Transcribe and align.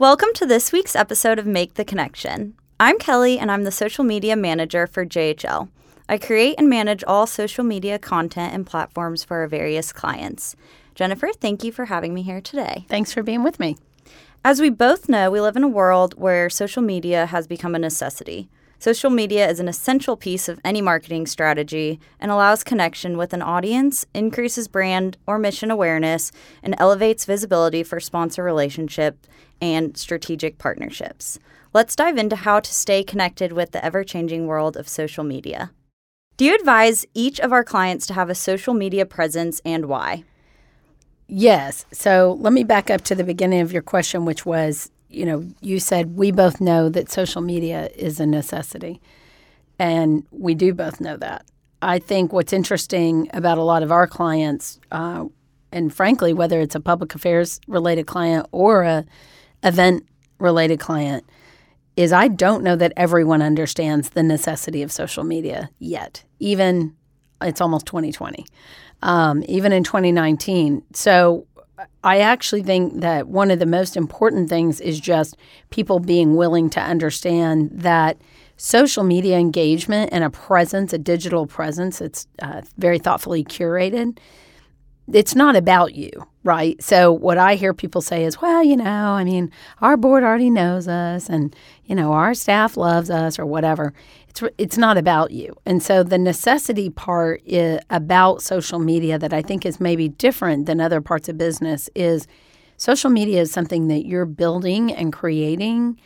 Welcome 0.00 0.30
to 0.36 0.46
this 0.46 0.72
week's 0.72 0.96
episode 0.96 1.38
of 1.38 1.44
Make 1.44 1.74
the 1.74 1.84
Connection. 1.84 2.54
I'm 2.80 2.98
Kelly, 2.98 3.38
and 3.38 3.50
I'm 3.50 3.64
the 3.64 3.70
social 3.70 4.02
media 4.02 4.34
manager 4.34 4.86
for 4.86 5.04
JHL. 5.04 5.68
I 6.08 6.16
create 6.16 6.54
and 6.56 6.70
manage 6.70 7.04
all 7.04 7.26
social 7.26 7.64
media 7.64 7.98
content 7.98 8.54
and 8.54 8.66
platforms 8.66 9.24
for 9.24 9.40
our 9.40 9.46
various 9.46 9.92
clients. 9.92 10.56
Jennifer, 10.94 11.28
thank 11.34 11.62
you 11.62 11.70
for 11.70 11.84
having 11.84 12.14
me 12.14 12.22
here 12.22 12.40
today. 12.40 12.86
Thanks 12.88 13.12
for 13.12 13.22
being 13.22 13.42
with 13.42 13.60
me. 13.60 13.76
As 14.42 14.58
we 14.58 14.70
both 14.70 15.06
know, 15.06 15.30
we 15.30 15.38
live 15.38 15.56
in 15.56 15.64
a 15.64 15.68
world 15.68 16.14
where 16.16 16.48
social 16.48 16.80
media 16.80 17.26
has 17.26 17.46
become 17.46 17.74
a 17.74 17.78
necessity. 17.78 18.48
Social 18.80 19.10
media 19.10 19.46
is 19.46 19.60
an 19.60 19.68
essential 19.68 20.16
piece 20.16 20.48
of 20.48 20.58
any 20.64 20.80
marketing 20.80 21.26
strategy 21.26 22.00
and 22.18 22.30
allows 22.30 22.64
connection 22.64 23.18
with 23.18 23.34
an 23.34 23.42
audience, 23.42 24.06
increases 24.14 24.68
brand 24.68 25.18
or 25.26 25.38
mission 25.38 25.70
awareness, 25.70 26.32
and 26.62 26.74
elevates 26.78 27.26
visibility 27.26 27.82
for 27.82 28.00
sponsor 28.00 28.42
relationship 28.42 29.26
and 29.60 29.98
strategic 29.98 30.56
partnerships. 30.56 31.38
Let's 31.74 31.94
dive 31.94 32.16
into 32.16 32.36
how 32.36 32.60
to 32.60 32.72
stay 32.72 33.04
connected 33.04 33.52
with 33.52 33.72
the 33.72 33.84
ever 33.84 34.02
changing 34.02 34.46
world 34.46 34.78
of 34.78 34.88
social 34.88 35.24
media. 35.24 35.72
Do 36.38 36.46
you 36.46 36.54
advise 36.54 37.04
each 37.12 37.38
of 37.38 37.52
our 37.52 37.62
clients 37.62 38.06
to 38.06 38.14
have 38.14 38.30
a 38.30 38.34
social 38.34 38.72
media 38.72 39.04
presence 39.04 39.60
and 39.62 39.84
why? 39.86 40.24
Yes. 41.28 41.84
So 41.92 42.38
let 42.40 42.54
me 42.54 42.64
back 42.64 42.88
up 42.88 43.02
to 43.02 43.14
the 43.14 43.24
beginning 43.24 43.60
of 43.60 43.74
your 43.74 43.82
question, 43.82 44.24
which 44.24 44.46
was 44.46 44.90
you 45.10 45.26
know, 45.26 45.44
you 45.60 45.80
said 45.80 46.16
we 46.16 46.30
both 46.30 46.60
know 46.60 46.88
that 46.88 47.10
social 47.10 47.42
media 47.42 47.90
is 47.94 48.20
a 48.20 48.26
necessity. 48.26 49.00
And 49.78 50.26
we 50.30 50.54
do 50.54 50.74
both 50.74 51.00
know 51.00 51.16
that. 51.16 51.46
I 51.82 51.98
think 51.98 52.32
what's 52.32 52.52
interesting 52.52 53.28
about 53.32 53.58
a 53.58 53.62
lot 53.62 53.82
of 53.82 53.90
our 53.90 54.06
clients, 54.06 54.78
uh, 54.92 55.24
and 55.72 55.94
frankly, 55.94 56.32
whether 56.32 56.60
it's 56.60 56.74
a 56.74 56.80
public 56.80 57.14
affairs 57.14 57.60
related 57.66 58.06
client 58.06 58.46
or 58.52 58.82
a 58.82 59.06
event 59.62 60.06
related 60.38 60.80
client, 60.80 61.24
is 61.96 62.12
I 62.12 62.28
don't 62.28 62.62
know 62.62 62.76
that 62.76 62.92
everyone 62.96 63.42
understands 63.42 64.10
the 64.10 64.22
necessity 64.22 64.82
of 64.82 64.92
social 64.92 65.24
media 65.24 65.70
yet. 65.78 66.24
Even 66.38 66.94
it's 67.40 67.60
almost 67.60 67.86
2020, 67.86 68.44
um, 69.02 69.42
even 69.48 69.72
in 69.72 69.82
2019. 69.82 70.82
So 70.92 71.46
I 72.02 72.18
actually 72.18 72.62
think 72.62 73.00
that 73.00 73.28
one 73.28 73.50
of 73.50 73.58
the 73.58 73.66
most 73.66 73.96
important 73.96 74.48
things 74.48 74.80
is 74.80 75.00
just 75.00 75.36
people 75.70 76.00
being 76.00 76.36
willing 76.36 76.70
to 76.70 76.80
understand 76.80 77.70
that 77.72 78.20
social 78.56 79.04
media 79.04 79.38
engagement 79.38 80.10
and 80.12 80.22
a 80.22 80.30
presence, 80.30 80.92
a 80.92 80.98
digital 80.98 81.46
presence, 81.46 82.00
it's 82.00 82.26
uh, 82.42 82.62
very 82.76 82.98
thoughtfully 82.98 83.44
curated. 83.44 84.18
It's 85.12 85.34
not 85.34 85.56
about 85.56 85.94
you, 85.94 86.10
right? 86.44 86.80
So, 86.82 87.10
what 87.12 87.36
I 87.38 87.54
hear 87.56 87.74
people 87.74 88.00
say 88.00 88.24
is, 88.24 88.40
well, 88.40 88.62
you 88.62 88.76
know, 88.76 88.84
I 88.84 89.24
mean, 89.24 89.50
our 89.80 89.96
board 89.96 90.22
already 90.22 90.50
knows 90.50 90.86
us 90.86 91.28
and, 91.28 91.56
you 91.84 91.94
know, 91.94 92.12
our 92.12 92.34
staff 92.34 92.76
loves 92.76 93.10
us 93.10 93.38
or 93.38 93.46
whatever 93.46 93.92
it's 94.30 94.42
it's 94.58 94.78
not 94.78 94.96
about 94.96 95.32
you. 95.32 95.54
And 95.66 95.82
so 95.82 96.02
the 96.02 96.18
necessity 96.18 96.88
part 96.88 97.42
about 97.90 98.42
social 98.42 98.78
media 98.78 99.18
that 99.18 99.32
I 99.32 99.42
think 99.42 99.66
is 99.66 99.80
maybe 99.80 100.08
different 100.08 100.66
than 100.66 100.80
other 100.80 101.00
parts 101.00 101.28
of 101.28 101.36
business 101.36 101.90
is 101.94 102.26
social 102.76 103.10
media 103.10 103.40
is 103.40 103.50
something 103.50 103.88
that 103.88 104.06
you're 104.06 104.26
building 104.26 104.92
and 104.92 105.12
creating 105.12 105.98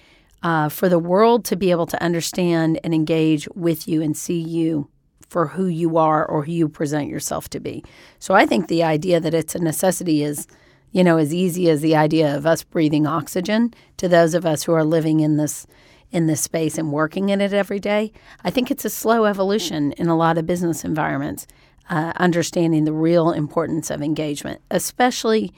uh, 0.43 0.69
for 0.69 0.89
the 0.89 0.99
world 0.99 1.45
to 1.47 1.57
be 1.57 1.71
able 1.71 1.87
to 1.87 2.03
understand 2.03 2.81
and 2.83 2.95
engage 2.95 3.47
with 3.55 3.87
you 3.87 4.03
and 4.03 4.17
see 4.17 4.41
you 4.41 4.89
for 5.29 5.49
who 5.49 5.67
you 5.67 5.97
are 5.99 6.25
or 6.25 6.45
who 6.45 6.53
you 6.53 6.69
present 6.69 7.09
yourself 7.09 7.49
to 7.51 7.61
be. 7.61 7.85
So 8.19 8.35
I 8.35 8.47
think 8.47 8.69
the 8.69 8.83
idea 8.83 9.21
that 9.21 9.35
it's 9.35 9.55
a 9.55 9.59
necessity 9.59 10.23
is 10.23 10.47
you 10.93 11.05
know 11.05 11.19
as 11.19 11.35
easy 11.35 11.69
as 11.69 11.83
the 11.83 11.97
idea 11.97 12.35
of 12.35 12.47
us 12.47 12.65
breathing 12.65 13.07
oxygen 13.07 13.75
to 13.99 14.09
those 14.09 14.33
of 14.33 14.47
us 14.47 14.63
who 14.63 14.73
are 14.73 14.85
living 14.85 15.21
in 15.21 15.37
this 15.37 15.67
in 16.15 16.27
this 16.27 16.41
space 16.41 16.79
and 16.79 16.93
working 16.93 17.29
in 17.29 17.41
it 17.41 17.53
every 17.53 17.81
day. 17.81 18.13
I 18.45 18.51
think 18.51 18.71
it's 18.71 18.85
a 18.85 18.91
slow 18.91 19.25
evolution 19.25 19.91
in 19.93 20.07
a 20.07 20.17
lot 20.17 20.39
of 20.39 20.47
business 20.47 20.85
environments, 20.85 21.45
uh, 21.91 22.13
understanding 22.17 22.85
the 22.85 22.93
real 22.93 23.33
importance 23.33 23.91
of 23.91 24.01
engagement, 24.01 24.61
especially 24.71 25.53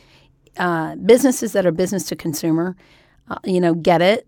uh, 0.56 0.96
businesses 0.96 1.52
that 1.52 1.66
are 1.66 1.72
business 1.72 2.06
to 2.06 2.16
consumer. 2.16 2.74
Uh, 3.28 3.36
you 3.44 3.60
know, 3.60 3.74
get 3.74 4.00
it. 4.00 4.26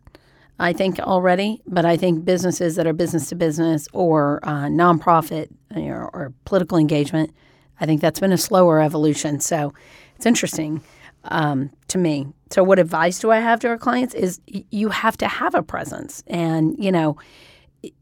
I 0.59 0.73
think 0.73 0.99
already, 0.99 1.63
but 1.67 1.85
I 1.85 1.97
think 1.97 2.25
businesses 2.25 2.77
that 2.77 2.87
are 2.87 2.93
business 2.93 3.29
to 3.29 3.37
business 3.37 3.89
or 3.93 4.41
uh, 4.43 4.67
nonprofit 4.67 5.49
you 5.75 5.93
or 5.93 6.35
political 6.45 6.77
engagement, 6.77 7.33
I 7.81 7.87
think 7.87 8.01
that's 8.01 8.21
been 8.21 8.33
a 8.33 8.39
slower 8.39 8.83
evolution. 8.83 9.41
So 9.41 9.73
it's 10.17 10.27
interesting 10.27 10.83
um, 11.25 11.71
to 11.89 11.99
me. 11.99 12.27
So, 12.51 12.63
what 12.63 12.79
advice 12.79 13.19
do 13.19 13.31
I 13.31 13.41
have 13.41 13.61
to 13.61 13.69
our 13.69 13.79
clients? 13.79 14.15
Is 14.15 14.41
you 14.47 14.89
have 14.89 15.17
to 15.19 15.29
have 15.29 15.55
a 15.55 15.63
presence, 15.63 16.23
and 16.27 16.75
you 16.79 16.91
know, 16.91 17.17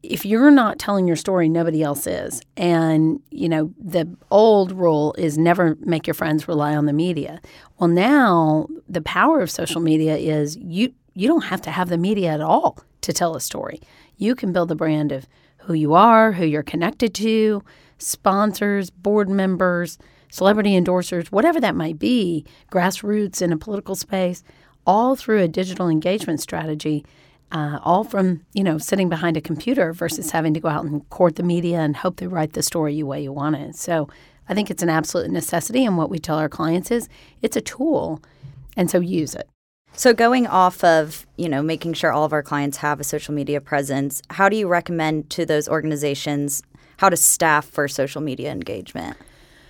if 0.03 0.25
you're 0.25 0.51
not 0.51 0.79
telling 0.79 1.07
your 1.07 1.17
story, 1.17 1.49
nobody 1.49 1.83
else 1.83 2.07
is. 2.07 2.41
And 2.57 3.21
you 3.31 3.49
know, 3.49 3.73
the 3.79 4.09
old 4.31 4.73
rule 4.73 5.15
is 5.19 5.37
never 5.37 5.77
make 5.81 6.07
your 6.07 6.15
friends 6.15 6.49
rely 6.49 6.75
on 6.75 6.87
the 6.87 6.93
media. 6.93 7.41
Well, 7.79 7.89
now 7.89 8.69
the 8.89 9.03
power 9.03 9.41
of 9.41 9.51
social 9.51 9.81
media 9.81 10.17
is 10.17 10.57
you 10.57 10.93
you 11.15 11.29
don't 11.29 11.45
have 11.45 11.63
to 11.63 11.71
have 11.71 11.89
the 11.89 11.99
media 11.99 12.31
at 12.33 12.41
all 12.41 12.79
to 13.03 13.13
tell 13.13 13.37
a 13.37 13.41
story. 13.41 13.81
You 14.17 14.35
can 14.35 14.53
build 14.53 14.71
a 14.71 14.75
brand 14.75 15.13
of 15.13 15.27
who 15.59 15.75
you 15.75 15.95
are, 15.95 16.33
who 16.33 16.45
you're 16.45 16.63
connected 16.63 17.15
to, 17.15 17.63
sponsors, 17.99 18.91
board 18.91 19.29
members 19.29 19.99
celebrity 20.31 20.79
endorsers, 20.79 21.29
whatever 21.29 21.61
that 21.61 21.75
might 21.75 21.99
be, 21.99 22.45
grassroots 22.71 23.43
in 23.43 23.53
a 23.53 23.57
political 23.57 23.95
space, 23.95 24.43
all 24.87 25.17
through 25.17 25.41
a 25.41 25.49
digital 25.49 25.89
engagement 25.89 26.41
strategy, 26.41 27.05
uh, 27.53 27.79
all 27.83 28.05
from 28.05 28.45
you 28.53 28.65
know 28.65 28.79
sitting 28.79 29.09
behind 29.09 29.37
a 29.37 29.41
computer 29.41 29.93
versus 29.93 30.31
having 30.31 30.55
to 30.55 30.61
go 30.61 30.69
out 30.69 30.85
and 30.85 31.09
court 31.11 31.37
the 31.37 31.43
media 31.43 31.79
and 31.79 31.97
hope 31.97 32.17
they 32.17 32.27
write 32.27 32.55
the 32.55 32.63
story 32.63 32.95
you 32.95 33.07
way 33.07 33.23
you 33.23 33.33
want 33.33 33.57
it. 33.57 33.77
So 33.77 34.09
I 34.49 34.55
think 34.55 34.71
it's 34.71 34.83
an 34.83 34.89
absolute 34.89 35.31
necessity, 35.31 35.85
and 35.85 35.97
what 35.97 36.11
we 36.11 36.19
tell 36.19 36.39
our 36.39 36.49
clients 36.49 36.91
is 36.91 37.09
it's 37.43 37.57
a 37.57 37.61
tool, 37.61 38.23
and 38.77 38.91
so 38.91 39.01
use 39.01 39.35
it. 39.35 39.49
So 39.99 40.13
going 40.13 40.47
off 40.47 40.85
of, 40.85 41.27
you 41.37 41.49
know, 41.49 41.63
making 41.63 41.95
sure 41.95 42.13
all 42.13 42.25
of 42.25 42.35
our 42.35 42.43
clients 42.43 42.77
have 42.79 43.01
a 43.01 43.05
social 43.05 43.33
media 43.33 43.63
presence, 43.63 44.21
how 44.29 44.51
do 44.51 44.57
you 44.57 44.69
recommend 44.69 45.31
to 45.31 45.47
those 45.47 45.69
organizations 45.69 46.63
how 46.99 47.09
to 47.09 47.17
staff 47.17 47.67
for 47.67 47.89
social 47.89 48.21
media 48.21 48.53
engagement? 48.53 49.17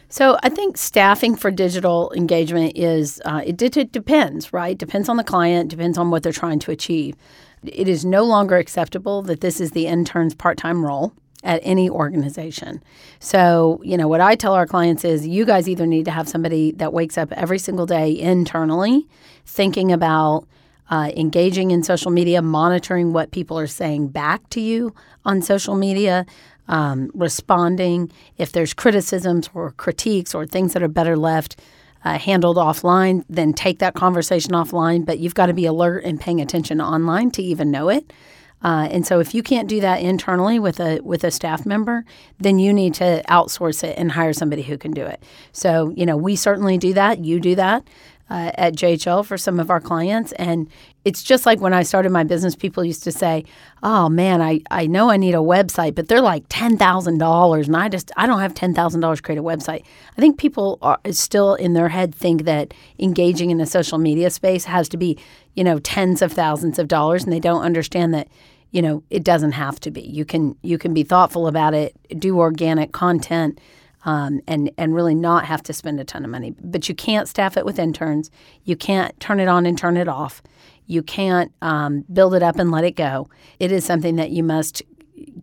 So 0.09 0.39
I 0.43 0.49
think 0.49 0.77
staffing 0.77 1.37
for 1.37 1.51
digital 1.51 2.13
engagement 2.15 2.77
is 2.77 3.21
uh, 3.25 3.43
it, 3.45 3.61
it 3.63 3.93
depends, 3.93 4.53
right? 4.53 4.79
Depends 4.79 5.09
on 5.09 5.17
the 5.17 5.25
client, 5.25 5.71
depends 5.71 5.99
on 5.99 6.11
what 6.11 6.23
they're 6.23 6.33
trying 6.33 6.61
to 6.61 6.71
achieve. 6.71 7.17
It 7.65 7.89
is 7.89 8.05
no 8.05 8.25
longer 8.25 8.57
acceptable 8.57 9.23
that 9.23 9.41
this 9.41 9.61
is 9.61 9.73
the 9.73 9.87
intern's 9.87 10.35
part-time 10.35 10.85
role 10.85 11.13
at 11.43 11.61
any 11.63 11.91
organization. 11.91 12.83
So, 13.19 13.81
you 13.85 13.97
know, 13.97 14.09
what 14.09 14.21
I 14.21 14.37
tell 14.37 14.55
our 14.55 14.67
clients 14.67 15.05
is 15.05 15.27
you 15.27 15.45
guys 15.45 15.69
either 15.69 15.87
need 15.87 16.05
to 16.05 16.11
have 16.11 16.29
somebody 16.29 16.73
that 16.73 16.93
wakes 16.93 17.19
up 17.19 17.33
every 17.33 17.59
single 17.59 17.87
day 17.87 18.19
internally 18.19 19.07
thinking 19.45 19.93
about 19.93 20.47
uh, 20.89 21.11
engaging 21.17 21.73
in 21.73 21.83
social 21.83 22.11
media, 22.11 22.41
monitoring 22.43 23.13
what 23.13 23.33
people 23.33 23.59
are 23.59 23.67
saying 23.67 24.09
back 24.09 24.49
to 24.51 24.61
you 24.61 24.95
on 25.25 25.43
social 25.43 25.75
media, 25.75 26.25
um, 26.69 27.11
responding. 27.15 28.11
If 28.39 28.53
there's 28.53 28.75
criticisms 28.75 29.49
or 29.55 29.73
critiques 29.73 30.35
or 30.35 30.47
things 30.47 30.73
that 30.73 30.83
are 30.83 30.89
better 30.89 31.17
left 31.17 31.61
uh, 32.05 32.19
handled 32.19 32.57
offline, 32.57 33.25
then 33.29 33.53
take 33.53 33.79
that 33.81 33.95
conversation 33.95 34.53
offline. 34.53 35.05
But 35.05 35.19
you've 35.19 35.35
got 35.35 35.47
to 35.47 35.55
be 35.55 35.67
alert 35.67 36.05
and 36.05 36.21
paying 36.21 36.41
attention 36.41 36.81
online 36.81 37.31
to 37.33 37.43
even 37.43 37.71
know 37.71 37.89
it. 37.89 38.13
Uh, 38.63 38.89
and 38.91 39.07
so, 39.07 39.21
if 39.21 39.35
you 39.35 39.43
can't 39.43 39.69
do 39.69 39.81
that 39.81 40.01
internally 40.01 40.59
with 40.59 40.81
a 40.81 40.99
with 41.01 41.25
a 41.25 41.31
staff 41.31 41.67
member, 41.67 42.05
then 42.41 42.59
you 42.59 42.73
need 42.73 42.95
to 42.95 43.23
outsource 43.29 43.85
it 43.85 43.99
and 43.99 44.13
hire 44.13 44.33
somebody 44.33 44.63
who 44.63 44.79
can 44.79 44.93
do 44.93 45.05
it. 45.05 45.23
So, 45.53 45.93
you 45.95 46.07
know, 46.07 46.17
we 46.17 46.37
certainly 46.37 46.79
do 46.79 46.95
that. 46.95 47.25
You 47.25 47.39
do 47.39 47.55
that 47.57 47.87
uh, 48.29 48.51
at 48.55 48.75
JHL 48.75 49.25
for 49.25 49.39
some 49.39 49.61
of 49.61 49.71
our 49.71 49.81
clients. 49.81 50.33
And 50.33 50.69
it's 51.05 51.23
just 51.23 51.47
like 51.47 51.61
when 51.61 51.73
I 51.73 51.83
started 51.83 52.11
my 52.11 52.25
business, 52.25 52.57
people 52.57 52.85
used 52.85 53.05
to 53.05 53.13
say, 53.13 53.45
Oh 53.83 54.09
man, 54.09 54.43
I, 54.43 54.61
I 54.71 54.87
know 54.87 55.11
I 55.11 55.17
need 55.17 55.35
a 55.35 55.39
website, 55.39 55.95
but 55.95 56.09
they're 56.09 56.21
like 56.21 56.49
$10,000. 56.49 57.67
And 57.67 57.77
I 57.77 57.89
just, 57.89 58.11
I 58.17 58.27
don't 58.27 58.41
have 58.41 58.55
$10,000 58.55 59.17
to 59.17 59.23
create 59.23 59.39
a 59.39 59.43
website. 59.43 59.85
I 60.17 60.21
think 60.21 60.39
people 60.39 60.79
are 60.83 60.99
still 61.13 61.55
in 61.55 61.75
their 61.75 61.89
head 61.89 62.15
think 62.15 62.45
that 62.45 62.75
engaging 62.99 63.51
in 63.51 63.59
the 63.59 63.67
social 63.67 63.99
media 63.99 64.31
space 64.31 64.65
has 64.65 64.89
to 64.89 64.97
be, 64.97 65.19
you 65.55 65.63
know, 65.63 65.79
tens 65.79 66.21
of 66.21 66.33
thousands 66.33 66.79
of 66.79 66.89
dollars. 66.89 67.23
And 67.23 67.33
they 67.33 67.41
don't 67.41 67.63
understand 67.63 68.13
that 68.15 68.29
you 68.73 68.83
know 68.83 69.03
it 69.11 69.23
doesn't 69.23 69.53
have 69.53 69.79
to 69.79 69.93
be 69.93 70.03
you 70.03 70.25
can 70.25 70.57
you 70.61 70.77
can 70.77 70.93
be 70.93 71.05
thoughtful 71.05 71.47
about 71.47 71.73
it 71.73 71.97
do 72.19 72.41
organic 72.41 72.91
content 72.91 73.61
um, 74.07 74.41
and 74.47 74.71
and 74.79 74.95
really 74.95 75.15
not 75.15 75.45
have 75.45 75.63
to 75.65 75.73
spend 75.75 76.01
a 76.01 76.05
ton 76.05 76.25
of 76.25 76.31
money. 76.31 76.55
But 76.59 76.89
you 76.89 76.95
can't 76.95 77.29
staff 77.29 77.57
it 77.57 77.67
with 77.67 77.79
interns. 77.79 78.31
You 78.65 78.77
can't 78.77 79.19
turn 79.21 79.41
it 79.41 79.49
on 79.49 79.67
and 79.67 79.77
turn 79.77 79.99
it 79.99 80.09
off. 80.09 80.43
You 80.87 81.03
can't 81.03 81.53
um, 81.61 82.05
build 82.13 82.35
it 82.35 82.43
up 82.43 82.59
and 82.59 82.71
let 82.71 82.85
it 82.85 82.93
go. 82.93 83.29
It 83.59 83.73
is 83.73 83.85
something 83.85 84.17
that 84.17 84.31
you 84.31 84.45
must 84.45 84.83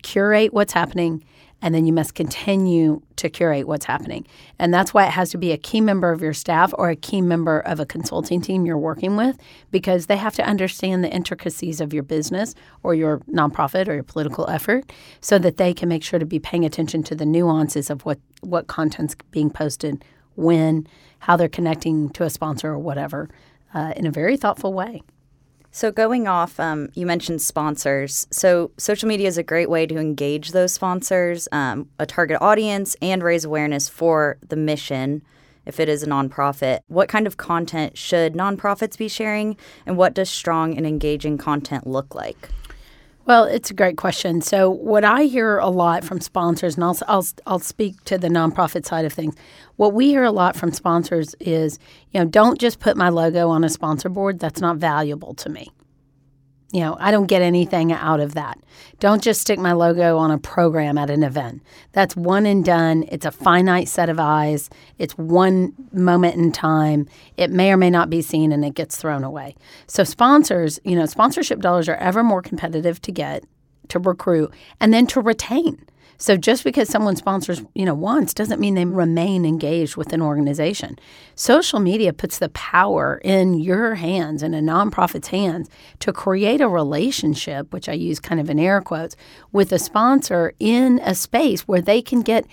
curate 0.01 0.53
what's 0.53 0.73
happening 0.73 1.23
and 1.63 1.73
then 1.73 1.85
you 1.85 1.93
must 1.93 2.13
continue 2.13 3.01
to 3.15 3.29
curate 3.29 3.65
what's 3.65 3.85
happening. 3.85 4.27
And 4.59 4.73
that's 4.73 4.93
why 4.93 5.05
it 5.05 5.11
has 5.11 5.31
to 5.31 5.37
be 5.37 5.53
a 5.53 5.57
key 5.57 5.79
member 5.79 6.11
of 6.11 6.21
your 6.21 6.33
staff 6.33 6.73
or 6.77 6.89
a 6.89 6.95
key 6.95 7.21
member 7.21 7.61
of 7.61 7.79
a 7.79 7.85
consulting 7.85 8.41
team 8.41 8.65
you're 8.65 8.77
working 8.77 9.15
with 9.15 9.37
because 9.71 10.07
they 10.07 10.17
have 10.17 10.35
to 10.35 10.43
understand 10.43 11.05
the 11.05 11.09
intricacies 11.09 11.79
of 11.79 11.93
your 11.93 12.03
business 12.03 12.53
or 12.83 12.93
your 12.93 13.19
nonprofit 13.31 13.87
or 13.87 13.93
your 13.93 14.03
political 14.03 14.49
effort 14.49 14.91
so 15.21 15.39
that 15.39 15.55
they 15.55 15.73
can 15.73 15.87
make 15.87 16.03
sure 16.03 16.19
to 16.19 16.25
be 16.25 16.37
paying 16.37 16.65
attention 16.65 17.01
to 17.03 17.15
the 17.15 17.25
nuances 17.25 17.89
of 17.89 18.03
what, 18.03 18.19
what 18.41 18.67
content's 18.67 19.15
being 19.31 19.49
posted, 19.49 20.03
when, 20.35 20.85
how 21.19 21.37
they're 21.37 21.47
connecting 21.47 22.09
to 22.09 22.23
a 22.23 22.29
sponsor 22.29 22.71
or 22.71 22.79
whatever 22.79 23.29
uh, 23.73 23.93
in 23.95 24.05
a 24.05 24.11
very 24.11 24.35
thoughtful 24.35 24.73
way. 24.73 25.01
So, 25.75 25.91
going 25.91 26.27
off, 26.27 26.59
um, 26.59 26.89
you 26.93 27.07
mentioned 27.07 27.41
sponsors. 27.41 28.27
So, 28.29 28.69
social 28.77 29.09
media 29.09 29.27
is 29.27 29.39
a 29.39 29.43
great 29.43 29.71
way 29.71 29.87
to 29.87 29.97
engage 29.97 30.51
those 30.51 30.71
sponsors, 30.71 31.47
um, 31.51 31.89
a 31.97 32.05
target 32.05 32.37
audience, 32.41 32.95
and 33.01 33.23
raise 33.23 33.43
awareness 33.43 33.89
for 33.89 34.37
the 34.47 34.55
mission 34.55 35.23
if 35.65 35.79
it 35.79 35.89
is 35.89 36.03
a 36.03 36.05
nonprofit. 36.05 36.81
What 36.89 37.09
kind 37.09 37.25
of 37.25 37.37
content 37.37 37.97
should 37.97 38.35
nonprofits 38.35 38.99
be 38.99 39.07
sharing, 39.07 39.57
and 39.87 39.97
what 39.97 40.13
does 40.13 40.29
strong 40.29 40.77
and 40.77 40.85
engaging 40.85 41.39
content 41.39 41.87
look 41.87 42.13
like? 42.13 42.49
Well, 43.25 43.45
it's 43.45 43.71
a 43.71 43.73
great 43.73 43.95
question. 43.95 44.41
So, 44.41 44.69
what 44.69 45.05
I 45.05 45.23
hear 45.23 45.57
a 45.57 45.69
lot 45.69 46.03
from 46.03 46.19
sponsors, 46.19 46.75
and 46.75 46.83
I'll, 46.83 46.97
I'll, 47.07 47.25
I'll 47.47 47.59
speak 47.59 48.03
to 48.05 48.17
the 48.17 48.27
nonprofit 48.27 48.85
side 48.85 49.05
of 49.05 49.13
things. 49.13 49.35
What 49.77 49.93
we 49.93 50.09
hear 50.09 50.23
a 50.23 50.31
lot 50.31 50.57
from 50.57 50.73
sponsors 50.73 51.33
is, 51.39 51.79
you 52.11 52.19
know, 52.19 52.25
don't 52.25 52.59
just 52.59 52.79
put 52.79 52.97
my 52.97 53.07
logo 53.07 53.47
on 53.47 53.63
a 53.63 53.69
sponsor 53.69 54.09
board. 54.09 54.39
That's 54.39 54.59
not 54.59 54.75
valuable 54.75 55.33
to 55.35 55.49
me. 55.49 55.71
You 56.73 56.79
know, 56.79 56.97
I 56.99 57.11
don't 57.11 57.27
get 57.27 57.43
anything 57.43 57.91
out 57.93 58.19
of 58.19 58.33
that. 58.33 58.57
Don't 58.99 59.21
just 59.21 59.41
stick 59.41 59.59
my 59.59 59.73
logo 59.73 60.17
on 60.17 60.31
a 60.31 60.39
program 60.39 60.97
at 60.97 61.11
an 61.11 61.21
event. 61.21 61.61
That's 61.91 62.15
one 62.15 62.47
and 62.47 62.65
done. 62.65 63.05
It's 63.09 63.27
a 63.27 63.31
finite 63.31 63.87
set 63.87 64.09
of 64.09 64.19
eyes. 64.19 64.71
It's 64.97 65.15
one 65.15 65.73
moment 65.91 66.35
in 66.35 66.51
time. 66.51 67.07
It 67.37 67.51
may 67.51 67.71
or 67.71 67.77
may 67.77 67.91
not 67.91 68.09
be 68.09 68.23
seen 68.23 68.51
and 68.51 68.65
it 68.65 68.73
gets 68.73 68.97
thrown 68.97 69.23
away. 69.23 69.55
So, 69.85 70.03
sponsors, 70.03 70.79
you 70.83 70.95
know, 70.95 71.05
sponsorship 71.05 71.59
dollars 71.59 71.87
are 71.87 71.95
ever 71.97 72.23
more 72.23 72.41
competitive 72.41 72.99
to 73.03 73.11
get, 73.11 73.43
to 73.89 73.99
recruit, 73.99 74.51
and 74.79 74.91
then 74.91 75.05
to 75.07 75.21
retain. 75.21 75.85
So 76.17 76.37
just 76.37 76.63
because 76.63 76.89
someone 76.89 77.15
sponsors, 77.15 77.63
you 77.73 77.85
know, 77.85 77.93
once 77.93 78.33
doesn't 78.33 78.59
mean 78.59 78.75
they 78.75 78.85
remain 78.85 79.45
engaged 79.45 79.95
with 79.95 80.13
an 80.13 80.21
organization. 80.21 80.97
Social 81.35 81.79
media 81.79 82.13
puts 82.13 82.39
the 82.39 82.49
power 82.49 83.19
in 83.23 83.55
your 83.55 83.95
hands 83.95 84.43
in 84.43 84.53
a 84.53 84.61
nonprofit's 84.61 85.27
hands 85.27 85.69
to 85.99 86.13
create 86.13 86.61
a 86.61 86.67
relationship, 86.67 87.73
which 87.73 87.89
I 87.89 87.93
use 87.93 88.19
kind 88.19 88.39
of 88.39 88.49
in 88.49 88.59
air 88.59 88.81
quotes, 88.81 89.15
with 89.51 89.71
a 89.71 89.79
sponsor 89.79 90.53
in 90.59 90.99
a 91.03 91.15
space 91.15 91.61
where 91.61 91.81
they 91.81 92.01
can 92.01 92.21
get 92.21 92.45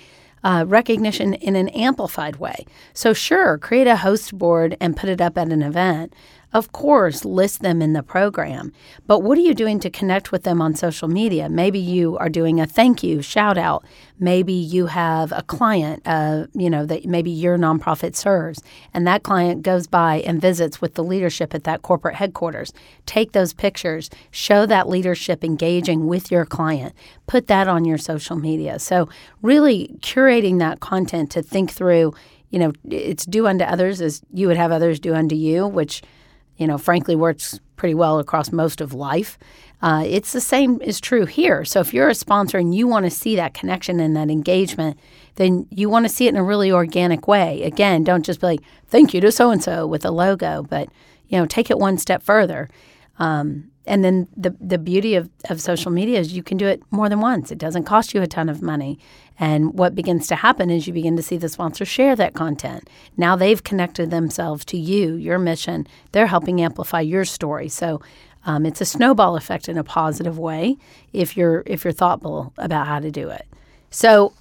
uh, 0.43 0.65
recognition 0.67 1.35
in 1.35 1.57
an 1.57 1.69
amplified 1.69 2.37
way. 2.37 2.65
So, 2.95 3.13
sure, 3.13 3.59
create 3.59 3.87
a 3.87 3.97
host 3.97 4.37
board 4.37 4.77
and 4.81 4.97
put 4.97 5.11
it 5.11 5.21
up 5.21 5.37
at 5.37 5.53
an 5.53 5.63
event, 5.63 6.15
of 6.53 6.73
course, 6.73 7.25
list 7.25 7.63
them 7.63 7.81
in 7.81 7.93
the 7.93 8.03
program. 8.03 8.73
But 9.07 9.21
what 9.21 9.39
are 9.39 9.43
you 9.43 9.55
doing 9.55 9.79
to 9.81 9.91
connect 9.91 10.33
with 10.33 10.43
them 10.43 10.61
on 10.61 10.75
social 10.75 11.07
media? 11.07 11.49
Maybe 11.49 11.79
you 11.79 12.17
are 12.19 12.29
doing 12.29 12.61
a 12.61 12.67
thank 12.67 13.03
you 13.03 13.23
shout 13.23 13.57
out. 13.57 13.85
Maybe 14.19 14.53
you 14.53 14.87
have 14.87 15.33
a 15.33 15.43
client, 15.43 16.03
uh, 16.05 16.47
you 16.53 16.69
know, 16.69 16.85
that 16.87 17.05
maybe 17.07 17.31
your 17.31 17.57
nonprofit 17.57 18.17
serves, 18.17 18.63
and 18.93 19.07
that 19.07 19.23
client 19.23 19.63
goes 19.63 19.87
by 19.87 20.17
and 20.27 20.41
visits 20.41 20.81
with 20.81 20.95
the 20.95 21.05
leadership 21.05 21.55
at 21.55 21.65
that 21.65 21.83
corporate 21.83 22.17
headquarters. 22.17 22.73
Take 23.07 23.33
those 23.33 23.53
pictures, 23.53 24.11
show 24.31 24.67
that 24.67 24.89
leadership 24.89 25.45
engaging 25.45 26.07
with 26.07 26.31
your 26.31 26.45
client, 26.45 26.95
put 27.27 27.47
that 27.47 27.69
on 27.69 27.85
your 27.85 27.99
social 27.99 28.37
media. 28.37 28.79
So, 28.79 29.09
really 29.41 29.95
curating 30.01 30.59
that 30.59 30.81
content 30.81 31.31
to 31.31 31.43
think 31.43 31.71
through, 31.71 32.13
you 32.51 32.59
know, 32.59 32.73
it's 32.91 33.25
do 33.25 33.47
unto 33.47 33.65
others 33.65 34.01
as 34.01 34.21
you 34.33 34.49
would 34.49 34.57
have 34.57 34.73
others 34.73 34.99
do 35.01 35.15
unto 35.15 35.37
you, 35.37 35.67
which 35.67 36.03
you 36.61 36.67
know, 36.67 36.79
frankly 36.79 37.17
works 37.17 37.59
pretty 37.77 37.95
well 37.95 38.19
across 38.19 38.53
most 38.53 38.83
of 38.83 38.93
life. 38.93 39.39
Uh, 39.81 40.05
it's 40.07 40.33
the 40.33 40.43
same 40.43 40.81
is 40.83 41.01
true 41.01 41.25
here. 41.25 41.65
So 41.65 41.81
if 41.81 41.95
you're 41.95 42.11
a 42.11 42.15
sponsor 42.15 42.59
and 42.59 42.75
you 42.75 42.87
want 42.87 43.07
to 43.07 43.11
see 43.11 43.35
that 43.37 43.55
connection 43.55 43.99
and 43.99 44.15
that 44.15 44.29
engagement, 44.29 45.01
then 45.37 45.67
you 45.71 45.89
want 45.89 46.05
to 46.05 46.11
see 46.11 46.27
it 46.27 46.35
in 46.35 46.37
a 46.37 46.45
really 46.45 46.71
organic 46.71 47.27
way. 47.27 47.63
Again, 47.63 48.05
don't 48.05 48.27
just 48.27 48.43
be 48.43 48.49
like, 48.49 48.61
thank 48.89 49.15
you 49.15 49.23
to 49.23 49.33
so 49.33 49.51
and 49.51 49.65
so 49.65 49.87
with 49.87 50.05
a 50.05 50.11
logo, 50.11 50.63
but 50.63 50.91
you 51.29 51.39
know, 51.39 51.47
take 51.47 51.71
it 51.71 51.79
one 51.79 51.97
step 51.97 52.23
further. 52.23 52.69
Um, 53.21 53.71
and 53.87 54.05
then 54.05 54.29
the 54.37 54.55
the 54.61 54.79
beauty 54.79 55.15
of, 55.15 55.31
of 55.49 55.61
social 55.61 55.91
media 55.91 56.19
is 56.19 56.33
you 56.33 56.43
can 56.43 56.57
do 56.57 56.67
it 56.67 56.83
more 56.91 57.09
than 57.09 57.21
once. 57.21 57.51
It 57.51 57.59
doesn't 57.59 57.85
cost 57.85 58.15
you 58.15 58.23
a 58.23 58.27
ton 58.27 58.49
of 58.49 58.63
money. 58.63 58.99
And 59.39 59.75
what 59.79 59.95
begins 59.95 60.27
to 60.29 60.37
happen 60.37 60.71
is 60.71 60.87
you 60.87 60.93
begin 60.93 61.17
to 61.17 61.23
see 61.23 61.39
the 61.39 61.49
sponsor 61.49 61.85
share 61.85 62.15
that 62.17 62.35
content. 62.35 62.89
Now 63.17 63.37
they've 63.37 63.63
connected 63.63 64.11
themselves 64.11 64.65
to 64.67 64.77
you, 64.77 65.15
your 65.15 65.39
mission. 65.39 65.87
They're 66.13 66.27
helping 66.27 66.61
amplify 66.61 67.01
your 67.01 67.25
story. 67.25 67.69
So 67.69 68.03
um, 68.45 68.67
it's 68.67 68.81
a 68.81 68.85
snowball 68.85 69.37
effect 69.37 69.69
in 69.69 69.79
a 69.79 69.85
positive 69.85 70.39
way 70.39 70.77
if 71.13 71.37
you're 71.37 71.63
if 71.67 71.85
you're 71.85 71.93
thoughtful 71.93 72.53
about 72.59 72.87
how 72.87 73.01
to 73.01 73.11
do 73.11 73.29
it. 73.29 73.47
So 73.91 74.33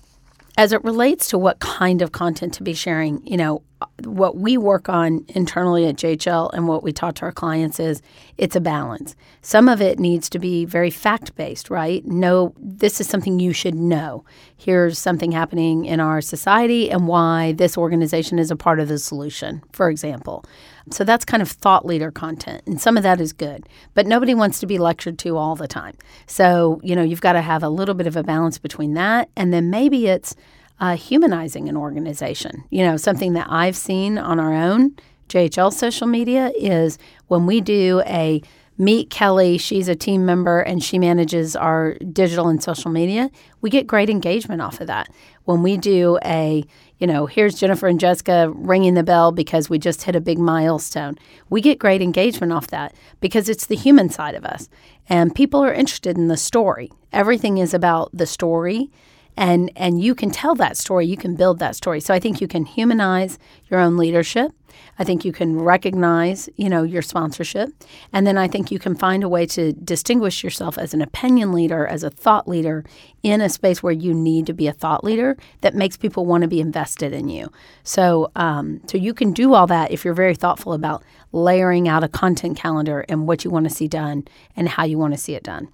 as 0.59 0.73
it 0.73 0.83
relates 0.83 1.29
to 1.29 1.37
what 1.37 1.57
kind 1.59 2.01
of 2.01 2.11
content 2.11 2.53
to 2.53 2.63
be 2.63 2.73
sharing, 2.73 3.25
you 3.25 3.37
know, 3.37 3.63
what 4.03 4.35
we 4.35 4.57
work 4.57 4.89
on 4.89 5.23
internally 5.29 5.87
at 5.87 5.95
JHL 5.95 6.51
and 6.53 6.67
what 6.67 6.83
we 6.83 6.91
talk 6.91 7.15
to 7.15 7.21
our 7.21 7.31
clients 7.31 7.79
is 7.79 8.01
it's 8.37 8.57
a 8.57 8.59
balance. 8.59 9.15
Some 9.41 9.69
of 9.69 9.81
it 9.81 9.99
needs 9.99 10.29
to 10.31 10.37
be 10.37 10.65
very 10.65 10.89
fact 10.89 11.33
based, 11.37 11.69
right? 11.69 12.05
No, 12.05 12.53
this 12.59 12.99
is 12.99 13.07
something 13.07 13.39
you 13.39 13.53
should 13.53 13.73
know. 13.73 14.25
Here's 14.57 14.99
something 14.99 15.31
happening 15.31 15.85
in 15.85 16.01
our 16.01 16.19
society 16.19 16.91
and 16.91 17.07
why 17.07 17.53
this 17.53 17.77
organization 17.77 18.37
is 18.37 18.51
a 18.51 18.57
part 18.57 18.81
of 18.81 18.89
the 18.89 18.99
solution, 18.99 19.63
for 19.71 19.89
example. 19.89 20.43
So 20.91 21.03
that's 21.03 21.25
kind 21.25 21.41
of 21.41 21.49
thought 21.49 21.85
leader 21.85 22.11
content. 22.11 22.63
And 22.65 22.79
some 22.81 22.97
of 22.97 23.03
that 23.03 23.21
is 23.21 23.33
good, 23.33 23.67
but 23.93 24.07
nobody 24.07 24.33
wants 24.33 24.59
to 24.59 24.65
be 24.65 24.77
lectured 24.77 25.17
to 25.19 25.37
all 25.37 25.55
the 25.55 25.67
time. 25.67 25.95
So, 26.27 26.79
you 26.83 26.95
know, 26.95 27.03
you've 27.03 27.21
got 27.21 27.33
to 27.33 27.41
have 27.41 27.63
a 27.63 27.69
little 27.69 27.95
bit 27.95 28.07
of 28.07 28.15
a 28.15 28.23
balance 28.23 28.57
between 28.57 28.93
that. 28.93 29.29
And 29.35 29.53
then 29.53 29.69
maybe 29.69 30.07
it's 30.07 30.35
uh, 30.79 30.95
humanizing 30.95 31.69
an 31.69 31.77
organization. 31.77 32.63
You 32.69 32.83
know, 32.83 32.97
something 32.97 33.33
that 33.33 33.47
I've 33.49 33.75
seen 33.75 34.17
on 34.17 34.39
our 34.39 34.53
own 34.53 34.95
JHL 35.27 35.71
social 35.71 36.07
media 36.07 36.51
is 36.55 36.97
when 37.27 37.45
we 37.45 37.61
do 37.61 38.01
a 38.05 38.41
meet 38.77 39.09
Kelly, 39.09 39.57
she's 39.57 39.89
a 39.89 39.95
team 39.95 40.25
member 40.25 40.61
and 40.61 40.81
she 40.81 40.97
manages 40.97 41.55
our 41.55 41.95
digital 41.95 42.47
and 42.47 42.63
social 42.63 42.89
media. 42.89 43.29
We 43.61 43.69
get 43.69 43.85
great 43.85 44.09
engagement 44.09 44.61
off 44.61 44.79
of 44.79 44.87
that. 44.87 45.09
When 45.43 45.61
we 45.61 45.77
do 45.77 46.17
a, 46.23 46.63
you 46.99 47.07
know, 47.07 47.25
here's 47.25 47.55
Jennifer 47.55 47.87
and 47.87 47.99
Jessica 47.99 48.51
ringing 48.53 48.93
the 48.93 49.03
bell 49.03 49.31
because 49.31 49.69
we 49.69 49.79
just 49.79 50.03
hit 50.03 50.15
a 50.15 50.21
big 50.21 50.37
milestone. 50.37 51.17
We 51.49 51.61
get 51.61 51.79
great 51.79 52.01
engagement 52.01 52.51
off 52.51 52.67
that 52.67 52.93
because 53.21 53.47
it's 53.47 53.65
the 53.65 53.75
human 53.75 54.09
side 54.09 54.35
of 54.35 54.45
us. 54.45 54.69
And 55.07 55.33
people 55.33 55.63
are 55.63 55.73
interested 55.73 56.17
in 56.17 56.27
the 56.27 56.37
story. 56.37 56.91
Everything 57.13 57.57
is 57.57 57.73
about 57.73 58.09
the 58.13 58.25
story 58.27 58.91
and 59.39 59.71
and 59.77 60.03
you 60.03 60.13
can 60.13 60.29
tell 60.29 60.53
that 60.55 60.77
story. 60.77 61.07
You 61.07 61.17
can 61.17 61.35
build 61.35 61.59
that 61.59 61.75
story. 61.75 62.01
So 62.01 62.13
i 62.13 62.19
think 62.19 62.41
you 62.41 62.47
can 62.47 62.65
humanize 62.65 63.39
your 63.69 63.79
own 63.79 63.97
leadership. 63.97 64.51
I 64.99 65.03
think 65.03 65.25
you 65.25 65.31
can 65.31 65.59
recognize 65.59 66.49
you 66.57 66.69
know 66.69 66.83
your 66.83 67.01
sponsorship. 67.01 67.69
And 68.11 68.27
then 68.27 68.37
i 68.37 68.47
think 68.47 68.69
you 68.69 68.79
can 68.79 68.95
find 68.95 69.23
a 69.23 69.29
way 69.29 69.45
to 69.47 69.71
distinguish 69.73 70.43
yourself 70.43 70.77
as 70.77 70.93
an 70.93 71.01
opinion 71.01 71.53
leader 71.53 71.87
as 71.87 72.03
a 72.03 72.09
thought 72.09 72.47
leader 72.47 72.83
in 73.23 73.39
a 73.41 73.49
space 73.49 73.81
where 73.81 73.93
you 73.93 74.13
need 74.13 74.45
to 74.45 74.53
be 74.53 74.67
a 74.67 74.73
thought 74.73 75.03
leader 75.03 75.37
that 75.61 75.73
makes 75.73 75.95
people 75.95 76.25
want 76.25 76.41
to 76.41 76.47
be 76.47 76.59
invested 76.59 77.13
in 77.13 77.29
you. 77.29 77.49
So 77.83 78.31
um, 78.35 78.81
so 78.87 78.97
you 78.97 79.13
can 79.13 79.31
do 79.31 79.53
all 79.53 79.67
that 79.67 79.91
if 79.91 80.03
you're 80.03 80.13
very 80.13 80.35
thoughtful 80.35 80.73
about 80.73 81.01
layering 81.31 81.87
out 81.87 82.03
a 82.03 82.09
content 82.09 82.57
calendar 82.57 83.05
and 83.07 83.25
what 83.25 83.45
you 83.45 83.51
want 83.51 83.69
to 83.69 83.73
see 83.73 83.87
done 83.87 84.25
and 84.57 84.67
how 84.67 84.83
you 84.83 84.97
want 84.97 85.13
to 85.13 85.19
see 85.19 85.35
it 85.35 85.43
done 85.43 85.69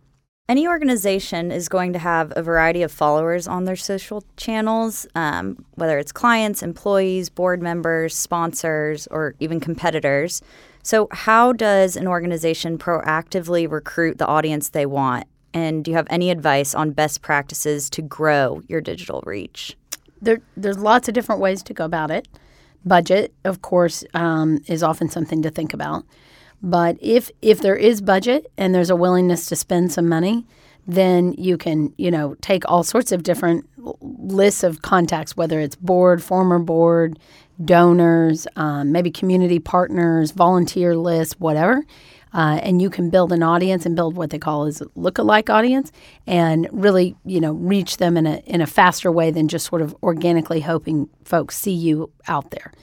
any 0.48 0.68
organization 0.68 1.52
is 1.52 1.68
going 1.68 1.94
to 1.94 2.00
have 2.00 2.32
a 2.36 2.44
variety 2.44 2.84
of 2.84 2.92
followers 2.92 3.48
on 3.48 3.66
their 3.66 3.76
social 3.76 4.24
channels, 4.38 5.08
um, 5.16 5.66
whether 5.74 5.98
it's 5.98 6.12
clients, 6.12 6.62
employees, 6.62 7.30
board 7.30 7.62
members, 7.62 8.16
sponsors, 8.16 9.08
or 9.08 9.34
even 9.40 9.60
competitors. 9.60 10.42
So, 10.84 11.08
how 11.12 11.52
does 11.52 11.98
an 11.98 12.08
organization 12.08 12.78
proactively 12.78 13.70
recruit 13.70 14.20
the 14.20 14.28
audience 14.28 14.70
they 14.70 14.86
want? 14.86 15.26
And 15.52 15.84
do 15.84 15.90
you 15.90 15.98
have 15.98 16.08
any 16.10 16.30
advice 16.30 16.76
on 16.76 16.92
best 16.92 17.24
practices 17.24 17.90
to 17.92 18.04
grow 18.04 18.62
your 18.68 18.82
digital 18.82 19.24
reach? 19.26 19.76
There, 20.22 20.42
there's 20.56 20.78
lots 20.78 21.08
of 21.08 21.16
different 21.16 21.42
ways 21.42 21.64
to 21.64 21.74
go 21.74 21.86
about 21.86 22.12
it. 22.12 22.28
Budget, 22.86 23.34
of 23.46 23.64
course, 23.64 24.04
um, 24.14 24.60
is 24.68 24.84
often 24.84 25.10
something 25.10 25.42
to 25.42 25.50
think 25.50 25.74
about. 25.74 26.06
But 26.66 26.98
if 27.00 27.32
if 27.42 27.62
there 27.62 27.76
is 27.78 28.02
budget 28.02 28.52
and 28.58 28.74
there's 28.74 28.90
a 28.90 28.96
willingness 28.96 29.46
to 29.48 29.56
spend 29.56 29.92
some 29.92 30.10
money, 30.10 30.46
then 30.88 31.34
you 31.38 31.58
can 31.58 31.94
you 31.98 32.12
know 32.12 32.36
take 32.42 32.64
all 32.68 32.84
sorts 32.84 33.12
of 33.12 33.22
different 33.24 33.66
lists 34.02 34.64
of 34.64 34.82
contacts, 34.82 35.38
whether 35.38 35.60
it's 35.60 35.76
board, 35.76 36.24
former 36.24 36.60
board, 36.60 37.20
donors, 37.64 38.48
um, 38.56 38.92
maybe 38.92 39.12
community 39.12 39.60
partners, 39.60 40.32
volunteer 40.32 40.96
lists, 40.98 41.36
whatever. 41.40 41.84
uh, 42.36 42.60
and 42.64 42.82
you 42.82 42.90
can 42.90 43.10
build 43.10 43.32
an 43.32 43.42
audience 43.42 43.86
and 43.86 43.96
build 43.96 44.18
what 44.18 44.30
they 44.30 44.38
call 44.38 44.66
is 44.66 44.84
look-alike 44.96 45.50
audience, 45.50 45.92
and 46.28 46.68
really, 46.72 47.16
you 47.26 47.40
know, 47.40 47.54
reach 47.54 47.98
them 47.98 48.18
in 48.18 48.28
a 48.28 48.36
in 48.46 48.60
a 48.62 48.68
faster 48.68 49.10
way 49.12 49.32
than 49.32 49.48
just 49.48 49.66
sort 49.66 49.82
of 49.82 49.96
organically 50.04 50.60
hoping 50.60 51.10
folks 51.24 51.58
see 51.58 51.72
you 51.72 52.12
out 52.28 52.52
there. 52.52 52.74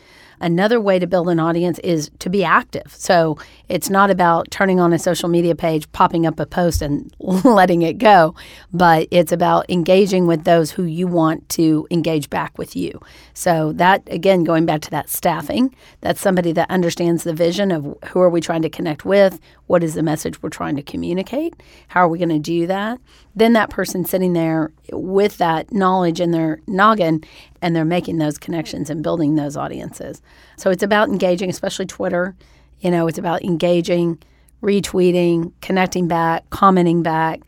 Another 0.41 0.81
way 0.81 0.99
to 0.99 1.07
build 1.07 1.29
an 1.29 1.39
audience 1.39 1.79
is 1.81 2.11
to 2.19 2.31
be 2.31 2.45
active. 2.45 2.95
So 2.97 3.39
it's 3.69 3.91
not 3.91 4.11
about 4.11 4.51
turning 4.51 4.81
on 4.81 4.93
a 4.93 4.99
social 4.99 5.29
media 5.29 5.55
page, 5.55 5.91
popping 5.93 6.27
up 6.27 6.39
a 6.41 6.47
post, 6.47 6.83
and 6.83 7.15
letting 7.19 7.83
it 7.83 7.99
go, 7.99 8.35
but 8.73 9.09
it's 9.11 9.33
about 9.33 9.69
engaging 9.71 10.27
with 10.27 10.45
those 10.45 10.71
who 10.71 10.85
you 10.85 11.07
want 11.07 11.49
to 11.51 11.87
engage 11.91 12.31
back 12.31 12.57
with 12.59 12.77
you. 12.77 13.01
So 13.35 13.73
that, 13.75 14.03
again, 14.07 14.45
going 14.45 14.67
back 14.67 14.81
to 14.83 14.91
that 14.91 15.09
staffing, 15.09 15.75
that's 16.01 16.21
somebody 16.21 16.53
that 16.53 16.71
understands 16.71 17.25
the 17.25 17.35
vision 17.35 17.71
of 17.71 17.97
who 18.09 18.21
are 18.21 18.31
we 18.31 18.41
trying 18.41 18.63
to 18.63 18.71
connect 18.71 19.05
with, 19.05 19.41
what 19.67 19.83
is 19.83 19.95
the 19.95 20.03
message 20.03 20.43
we're 20.43 20.51
trying 20.51 20.77
to 20.77 20.83
communicate, 20.83 21.55
how 21.89 22.01
are 22.01 22.09
we 22.09 22.19
going 22.19 22.29
to 22.29 22.39
do 22.39 22.67
that. 22.67 23.01
Then 23.35 23.55
that 23.55 23.71
person 23.71 24.05
sitting 24.05 24.33
there 24.33 24.71
with 24.93 25.39
that 25.39 25.73
knowledge 25.73 26.21
in 26.21 26.31
their 26.31 26.61
noggin 26.67 27.23
and 27.61 27.75
they're 27.75 27.85
making 27.85 28.19
those 28.19 28.39
connections 28.39 28.91
and 28.91 29.03
building 29.03 29.35
those 29.35 29.57
audiences. 29.57 30.23
So 30.57 30.71
it's 30.71 30.83
about 30.83 31.09
engaging, 31.09 31.51
especially 31.51 31.87
Twitter. 31.87 32.37
You 32.81 32.91
know, 32.91 33.07
it's 33.07 33.19
about 33.19 33.43
engaging, 33.43 34.23
retweeting, 34.63 35.53
connecting 35.61 36.09
back, 36.09 36.49
commenting 36.51 37.03
back, 37.03 37.41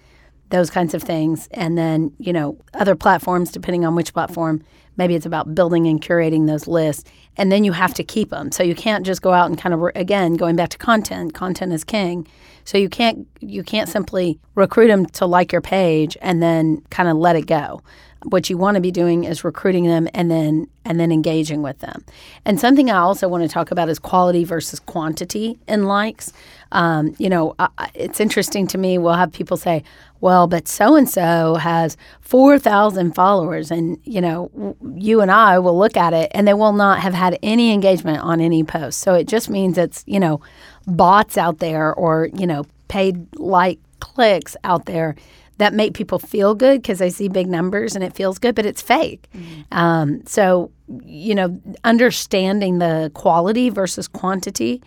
those 0.51 0.71
kinds 0.71 0.95
of 0.95 1.03
things. 1.03 1.49
And 1.53 1.77
then, 1.77 2.13
you 2.19 2.33
know, 2.33 2.59
other 2.75 2.95
platforms, 2.95 3.51
depending 3.51 3.85
on 3.85 3.95
which 3.95 4.13
platform, 4.13 4.63
maybe 4.97 5.15
it's 5.15 5.27
about 5.27 5.55
building 5.55 5.87
and 5.87 6.01
curating 6.01 6.47
those 6.47 6.69
lists. 6.69 7.11
And 7.37 7.51
then 7.51 7.65
you 7.65 7.73
have 7.73 7.95
to 7.95 8.05
keep 8.05 8.31
them. 8.31 8.53
So 8.53 8.63
you 8.63 8.75
can't 8.75 9.05
just 9.05 9.23
go 9.23 9.33
out 9.33 9.49
and 9.49 9.59
kind 9.59 9.75
of, 9.75 9.83
again, 9.95 10.35
going 10.35 10.57
back 10.57 10.71
to 10.71 10.79
content, 10.79 11.35
content 11.35 11.73
is 11.73 11.83
king. 11.85 12.27
So 12.65 12.79
you 12.79 12.89
can't 12.89 13.27
you 13.41 13.63
can't 13.63 13.89
simply 13.89 14.39
recruit 14.55 14.89
them 14.89 15.07
to 15.07 15.27
like 15.27 15.53
your 15.53 15.61
page 15.61 16.17
and 16.23 16.43
then 16.43 16.83
kind 16.91 17.09
of 17.09 17.17
let 17.17 17.37
it 17.37 17.47
go 17.47 17.83
what 18.25 18.49
you 18.49 18.57
want 18.57 18.75
to 18.77 18.81
be 18.81 18.91
doing 18.91 19.25
is 19.25 19.45
recruiting 19.45 19.85
them 19.85 20.09
and 20.15 20.31
then 20.31 20.67
and 20.87 21.01
then 21.01 21.11
engaging 21.11 21.63
with 21.63 21.79
them. 21.79 22.05
And 22.45 22.61
something 22.61 22.91
I 22.91 22.99
also 22.99 23.27
want 23.27 23.43
to 23.43 23.49
talk 23.49 23.71
about 23.71 23.89
is 23.89 23.99
quality 23.99 24.45
versus 24.45 24.81
quantity 24.81 25.59
in 25.67 25.85
likes. 25.85 26.31
Um, 26.73 27.15
you 27.19 27.31
know, 27.31 27.55
I, 27.59 27.91
it's 27.95 28.21
interesting 28.21 28.67
to 28.69 28.79
me. 28.79 28.99
We'll 28.99 29.15
have 29.15 29.33
people 29.33 29.57
say, 29.57 29.83
"Well, 30.21 30.47
but 30.47 30.69
so 30.69 30.97
and 30.97 31.09
so 31.09 31.55
has 31.55 31.97
four 32.21 32.59
thousand 32.59 33.15
followers," 33.15 33.71
and 33.71 33.99
you 34.05 34.21
know, 34.21 34.77
you 34.95 35.21
and 35.21 35.31
I 35.31 35.59
will 35.59 35.79
look 35.79 35.97
at 35.97 36.13
it, 36.13 36.31
and 36.35 36.47
they 36.49 36.55
will 36.55 36.73
not 36.73 37.01
have 37.01 37.15
had 37.15 37.39
any 37.43 37.73
engagement 37.73 38.19
on 38.19 38.41
any 38.41 38.65
post. 38.65 38.99
So 38.99 39.15
it 39.15 39.29
just 39.29 39.49
means 39.49 39.79
it's 39.79 40.03
you 40.07 40.21
know, 40.21 40.41
bots 40.87 41.37
out 41.37 41.59
there 41.59 41.95
or 41.95 42.29
you 42.35 42.47
know, 42.47 42.65
paid 42.89 43.27
like 43.37 43.79
clicks 44.01 44.57
out 44.65 44.87
there 44.87 45.17
that 45.59 45.73
make 45.73 45.95
people 45.95 46.19
feel 46.19 46.55
good 46.55 46.83
because 46.83 46.99
they 46.99 47.11
see 47.11 47.29
big 47.29 47.47
numbers 47.47 47.95
and 47.95 48.05
it 48.05 48.13
feels 48.13 48.39
good, 48.39 48.55
but 48.55 48.67
it's 48.67 48.83
fake. 48.83 49.29
Mm-hmm. 49.35 49.79
Um, 49.79 50.27
so, 50.27 50.71
you 51.05 51.35
know, 51.35 51.61
understanding 51.85 52.79
the 52.79 53.11
quality 53.15 53.71
versus 53.71 54.09
quantity 54.09 54.83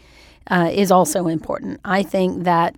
uh, 0.52 0.70
is 0.72 0.92
also 0.92 1.28
important. 1.28 1.80
I 1.86 2.04
think 2.04 2.44
that 2.44 2.76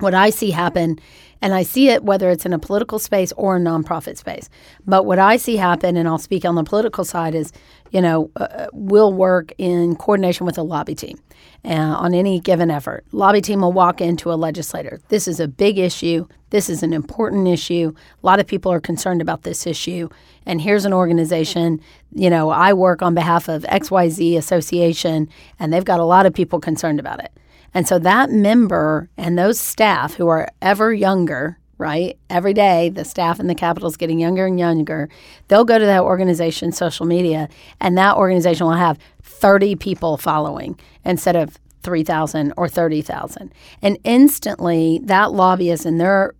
what 0.00 0.14
I 0.14 0.30
see 0.30 0.50
happen, 0.50 0.98
and 1.42 1.54
I 1.54 1.62
see 1.62 1.88
it 1.88 2.04
whether 2.04 2.30
it's 2.30 2.44
in 2.44 2.52
a 2.52 2.58
political 2.58 2.98
space 2.98 3.32
or 3.36 3.56
a 3.56 3.60
nonprofit 3.60 4.16
space, 4.16 4.48
but 4.86 5.06
what 5.06 5.18
I 5.18 5.36
see 5.36 5.56
happen, 5.56 5.96
and 5.96 6.08
I'll 6.08 6.18
speak 6.18 6.44
on 6.44 6.54
the 6.54 6.64
political 6.64 7.04
side, 7.04 7.34
is, 7.34 7.52
you 7.90 8.00
know, 8.00 8.30
uh, 8.36 8.66
we'll 8.72 9.12
work 9.12 9.52
in 9.58 9.96
coordination 9.96 10.46
with 10.46 10.58
a 10.58 10.62
lobby 10.62 10.94
team 10.94 11.18
uh, 11.64 11.70
on 11.70 12.14
any 12.14 12.40
given 12.40 12.70
effort. 12.70 13.04
Lobby 13.12 13.40
team 13.40 13.60
will 13.60 13.72
walk 13.72 14.00
into 14.00 14.32
a 14.32 14.34
legislator. 14.34 15.00
This 15.08 15.26
is 15.26 15.40
a 15.40 15.48
big 15.48 15.78
issue. 15.78 16.26
This 16.50 16.68
is 16.68 16.82
an 16.82 16.92
important 16.92 17.48
issue. 17.48 17.92
A 18.22 18.26
lot 18.26 18.40
of 18.40 18.46
people 18.46 18.72
are 18.72 18.80
concerned 18.80 19.22
about 19.22 19.42
this 19.42 19.66
issue. 19.66 20.08
And 20.46 20.60
here's 20.60 20.84
an 20.84 20.92
organization, 20.92 21.80
you 22.12 22.28
know, 22.28 22.50
I 22.50 22.72
work 22.72 23.02
on 23.02 23.14
behalf 23.14 23.48
of 23.48 23.62
XYZ 23.64 24.36
Association, 24.36 25.28
and 25.58 25.72
they've 25.72 25.84
got 25.84 26.00
a 26.00 26.04
lot 26.04 26.26
of 26.26 26.34
people 26.34 26.58
concerned 26.60 26.98
about 26.98 27.22
it. 27.22 27.30
And 27.74 27.86
so 27.86 27.98
that 28.00 28.30
member 28.30 29.10
and 29.16 29.38
those 29.38 29.60
staff 29.60 30.14
who 30.14 30.28
are 30.28 30.48
ever 30.60 30.92
younger, 30.92 31.58
right? 31.78 32.18
Every 32.28 32.52
day, 32.52 32.90
the 32.90 33.04
staff 33.04 33.40
in 33.40 33.46
the 33.46 33.54
Capitol 33.54 33.88
is 33.88 33.96
getting 33.96 34.18
younger 34.18 34.46
and 34.46 34.58
younger. 34.58 35.08
They'll 35.48 35.64
go 35.64 35.78
to 35.78 35.86
that 35.86 36.02
organization's 36.02 36.76
social 36.76 37.06
media, 37.06 37.48
and 37.80 37.96
that 37.96 38.16
organization 38.16 38.66
will 38.66 38.74
have 38.74 38.98
30 39.22 39.76
people 39.76 40.16
following 40.16 40.78
instead 41.04 41.36
of 41.36 41.58
3,000 41.82 42.52
or 42.56 42.68
30,000. 42.68 43.52
And 43.80 43.98
instantly, 44.04 45.00
that 45.04 45.32
lobbyist 45.32 45.86
and 45.86 46.00
their 46.00 46.34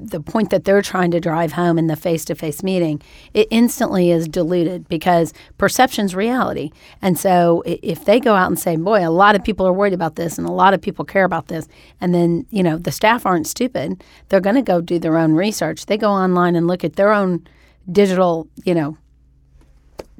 the 0.00 0.20
point 0.20 0.50
that 0.50 0.64
they're 0.64 0.82
trying 0.82 1.10
to 1.12 1.20
drive 1.20 1.52
home 1.52 1.78
in 1.78 1.86
the 1.86 1.96
face-to-face 1.96 2.62
meeting, 2.62 3.00
it 3.34 3.48
instantly 3.50 4.10
is 4.10 4.28
diluted 4.28 4.88
because 4.88 5.32
perception's 5.58 6.14
reality. 6.14 6.70
And 7.02 7.18
so 7.18 7.62
if 7.64 8.04
they 8.04 8.20
go 8.20 8.34
out 8.34 8.48
and 8.48 8.58
say, 8.58 8.76
"Boy, 8.76 9.06
a 9.06 9.10
lot 9.10 9.34
of 9.34 9.44
people 9.44 9.66
are 9.66 9.72
worried 9.72 9.94
about 9.94 10.16
this 10.16 10.38
and 10.38 10.46
a 10.46 10.52
lot 10.52 10.74
of 10.74 10.80
people 10.80 11.04
care 11.04 11.24
about 11.24 11.48
this," 11.48 11.68
and 12.00 12.14
then, 12.14 12.46
you 12.50 12.62
know, 12.62 12.78
the 12.78 12.92
staff 12.92 13.26
aren't 13.26 13.46
stupid, 13.46 14.02
they're 14.28 14.40
going 14.40 14.56
to 14.56 14.62
go 14.62 14.80
do 14.80 14.98
their 14.98 15.16
own 15.16 15.32
research. 15.32 15.86
They 15.86 15.96
go 15.96 16.10
online 16.10 16.56
and 16.56 16.66
look 16.66 16.84
at 16.84 16.96
their 16.96 17.12
own 17.12 17.46
digital, 17.90 18.48
you 18.64 18.74
know, 18.74 18.96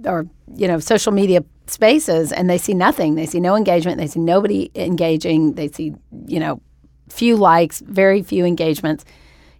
or 0.04 0.26
you 0.54 0.68
know, 0.68 0.78
social 0.78 1.12
media 1.12 1.44
spaces 1.66 2.32
and 2.32 2.48
they 2.48 2.58
see 2.58 2.74
nothing. 2.74 3.16
They 3.16 3.26
see 3.26 3.40
no 3.40 3.56
engagement. 3.56 3.98
They 3.98 4.06
see 4.06 4.20
nobody 4.20 4.70
engaging. 4.74 5.54
They 5.54 5.68
see, 5.68 5.94
you 6.26 6.38
know, 6.38 6.60
few 7.08 7.36
likes, 7.36 7.80
very 7.80 8.22
few 8.22 8.44
engagements. 8.44 9.04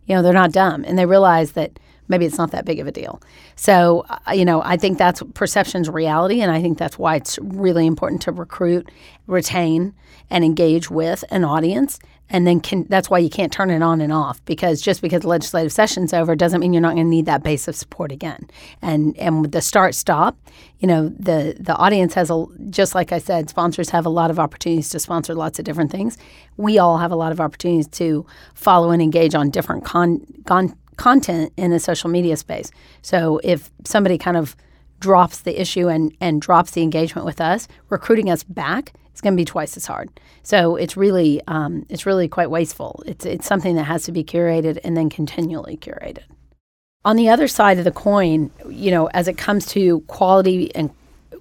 You 0.06 0.14
know, 0.14 0.22
they're 0.22 0.32
not 0.32 0.52
dumb 0.52 0.84
and 0.84 0.98
they 0.98 1.06
realize 1.06 1.52
that 1.52 1.78
maybe 2.08 2.24
it's 2.24 2.38
not 2.38 2.52
that 2.52 2.64
big 2.64 2.78
of 2.78 2.86
a 2.86 2.92
deal. 2.92 3.20
So, 3.56 4.06
uh, 4.08 4.32
you 4.32 4.44
know, 4.44 4.62
I 4.62 4.76
think 4.76 4.98
that's 4.98 5.22
perception's 5.34 5.88
reality. 5.88 6.40
And 6.40 6.50
I 6.52 6.60
think 6.60 6.78
that's 6.78 6.98
why 6.98 7.16
it's 7.16 7.38
really 7.42 7.86
important 7.86 8.22
to 8.22 8.32
recruit, 8.32 8.90
retain, 9.26 9.94
and 10.30 10.44
engage 10.44 10.90
with 10.90 11.24
an 11.30 11.44
audience 11.44 11.98
and 12.28 12.46
then 12.46 12.60
can, 12.60 12.86
that's 12.88 13.08
why 13.08 13.18
you 13.18 13.30
can't 13.30 13.52
turn 13.52 13.70
it 13.70 13.82
on 13.82 14.00
and 14.00 14.12
off 14.12 14.44
because 14.44 14.80
just 14.80 15.00
because 15.00 15.22
the 15.22 15.28
legislative 15.28 15.72
session's 15.72 16.12
over 16.12 16.34
doesn't 16.34 16.60
mean 16.60 16.72
you're 16.72 16.82
not 16.82 16.94
going 16.94 17.06
to 17.06 17.10
need 17.10 17.26
that 17.26 17.42
base 17.42 17.68
of 17.68 17.76
support 17.76 18.10
again. 18.12 18.48
And 18.82 19.16
and 19.16 19.42
with 19.42 19.52
the 19.52 19.60
start 19.60 19.94
stop, 19.94 20.36
you 20.80 20.88
know 20.88 21.08
the 21.08 21.56
the 21.58 21.74
audience 21.76 22.14
has 22.14 22.30
a 22.30 22.46
just 22.70 22.94
like 22.94 23.12
I 23.12 23.18
said, 23.18 23.48
sponsors 23.48 23.90
have 23.90 24.06
a 24.06 24.10
lot 24.10 24.30
of 24.30 24.38
opportunities 24.38 24.88
to 24.90 24.98
sponsor 24.98 25.34
lots 25.34 25.58
of 25.58 25.64
different 25.64 25.92
things. 25.92 26.18
We 26.56 26.78
all 26.78 26.98
have 26.98 27.12
a 27.12 27.16
lot 27.16 27.32
of 27.32 27.40
opportunities 27.40 27.88
to 27.98 28.26
follow 28.54 28.90
and 28.90 29.00
engage 29.00 29.34
on 29.34 29.50
different 29.50 29.84
con, 29.84 30.26
con 30.46 30.76
content 30.96 31.52
in 31.56 31.70
the 31.70 31.78
social 31.78 32.10
media 32.10 32.36
space. 32.36 32.70
So 33.02 33.40
if 33.44 33.70
somebody 33.84 34.18
kind 34.18 34.36
of 34.36 34.56
drops 34.98 35.40
the 35.40 35.60
issue 35.60 35.88
and 35.88 36.12
and 36.20 36.40
drops 36.40 36.72
the 36.72 36.82
engagement 36.82 37.24
with 37.24 37.40
us, 37.40 37.68
recruiting 37.88 38.30
us 38.30 38.42
back 38.42 38.92
it's 39.16 39.22
going 39.22 39.32
to 39.32 39.40
be 39.40 39.46
twice 39.46 39.78
as 39.78 39.86
hard. 39.86 40.10
So 40.42 40.76
it's 40.76 40.94
really 40.94 41.40
um, 41.48 41.86
it's 41.88 42.04
really 42.04 42.28
quite 42.28 42.50
wasteful. 42.50 43.02
It's 43.06 43.24
it's 43.24 43.46
something 43.46 43.74
that 43.76 43.84
has 43.84 44.04
to 44.04 44.12
be 44.12 44.22
curated 44.22 44.78
and 44.84 44.94
then 44.94 45.08
continually 45.08 45.78
curated. 45.78 46.24
On 47.06 47.16
the 47.16 47.30
other 47.30 47.48
side 47.48 47.78
of 47.78 47.84
the 47.84 47.90
coin, 47.90 48.50
you 48.68 48.90
know, 48.90 49.06
as 49.14 49.26
it 49.26 49.38
comes 49.38 49.64
to 49.68 50.00
quality 50.00 50.74
and 50.74 50.90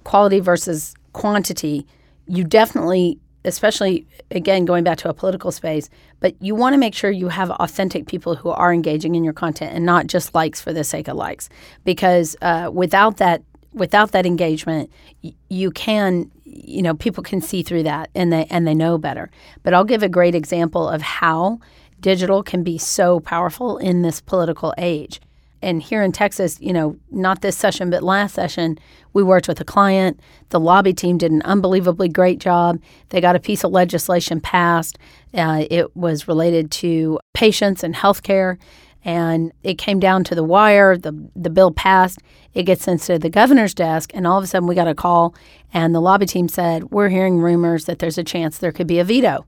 quality 0.04 0.40
versus 0.40 0.94
quantity, 1.12 1.86
you 2.26 2.44
definitely 2.44 3.18
especially 3.44 4.06
again 4.30 4.64
going 4.64 4.82
back 4.82 4.96
to 4.98 5.10
a 5.10 5.14
political 5.14 5.52
space 5.52 5.90
but 6.18 6.34
you 6.40 6.54
want 6.54 6.72
to 6.72 6.78
make 6.78 6.94
sure 6.94 7.10
you 7.10 7.28
have 7.28 7.50
authentic 7.50 8.06
people 8.06 8.34
who 8.34 8.48
are 8.48 8.72
engaging 8.72 9.14
in 9.14 9.22
your 9.22 9.34
content 9.34 9.72
and 9.72 9.84
not 9.84 10.08
just 10.08 10.34
likes 10.34 10.60
for 10.60 10.72
the 10.72 10.82
sake 10.82 11.06
of 11.06 11.16
likes 11.16 11.48
because 11.84 12.34
uh, 12.42 12.68
without 12.72 13.18
that 13.18 13.42
without 13.72 14.10
that 14.10 14.26
engagement 14.26 14.90
y- 15.22 15.32
you 15.48 15.70
can 15.70 16.28
you 16.64 16.82
know 16.82 16.94
people 16.94 17.22
can 17.22 17.40
see 17.40 17.62
through 17.62 17.82
that 17.82 18.10
and 18.14 18.32
they 18.32 18.46
and 18.50 18.66
they 18.66 18.74
know 18.74 18.98
better. 18.98 19.30
But 19.62 19.74
i'll 19.74 19.84
give 19.84 20.02
a 20.02 20.08
great 20.08 20.34
example 20.34 20.88
of 20.88 21.02
how 21.02 21.60
digital 22.00 22.42
can 22.42 22.62
be 22.62 22.78
so 22.78 23.20
powerful 23.20 23.78
in 23.78 24.02
this 24.02 24.20
political 24.20 24.74
age. 24.78 25.20
And 25.62 25.82
here 25.82 26.02
in 26.02 26.12
texas 26.12 26.60
you 26.60 26.72
know 26.72 26.96
not 27.10 27.42
this 27.42 27.56
session 27.56 27.90
but 27.90 28.02
last 28.02 28.34
session 28.34 28.78
we 29.12 29.22
worked 29.22 29.48
with 29.48 29.60
a 29.60 29.64
client. 29.64 30.20
The 30.50 30.60
lobby 30.60 30.92
team 30.92 31.16
did 31.16 31.32
an 31.32 31.40
unbelievably 31.42 32.10
great 32.10 32.38
job. 32.38 32.80
They 33.08 33.20
got 33.22 33.34
a 33.34 33.40
piece 33.40 33.64
of 33.64 33.70
legislation 33.70 34.40
passed. 34.40 34.98
Uh, 35.32 35.64
it 35.70 35.96
was 35.96 36.28
related 36.28 36.70
to 36.72 37.18
patients 37.32 37.82
and 37.82 37.96
health 37.96 38.22
care 38.22 38.58
and 39.06 39.52
it 39.62 39.78
came 39.78 40.00
down 40.00 40.24
to 40.24 40.34
the 40.34 40.42
wire. 40.42 40.98
The 40.98 41.30
the 41.34 41.48
bill 41.48 41.70
passed. 41.70 42.18
It 42.52 42.64
gets 42.64 42.82
sent 42.82 43.02
to 43.02 43.18
the 43.18 43.30
governor's 43.30 43.72
desk, 43.72 44.10
and 44.12 44.26
all 44.26 44.36
of 44.36 44.44
a 44.44 44.46
sudden 44.46 44.68
we 44.68 44.74
got 44.74 44.88
a 44.88 44.94
call, 44.94 45.34
and 45.72 45.94
the 45.94 46.00
lobby 46.00 46.26
team 46.26 46.48
said, 46.48 46.90
"We're 46.90 47.08
hearing 47.08 47.38
rumors 47.38 47.84
that 47.84 48.00
there's 48.00 48.18
a 48.18 48.24
chance 48.24 48.58
there 48.58 48.72
could 48.72 48.88
be 48.88 48.98
a 48.98 49.04
veto." 49.04 49.46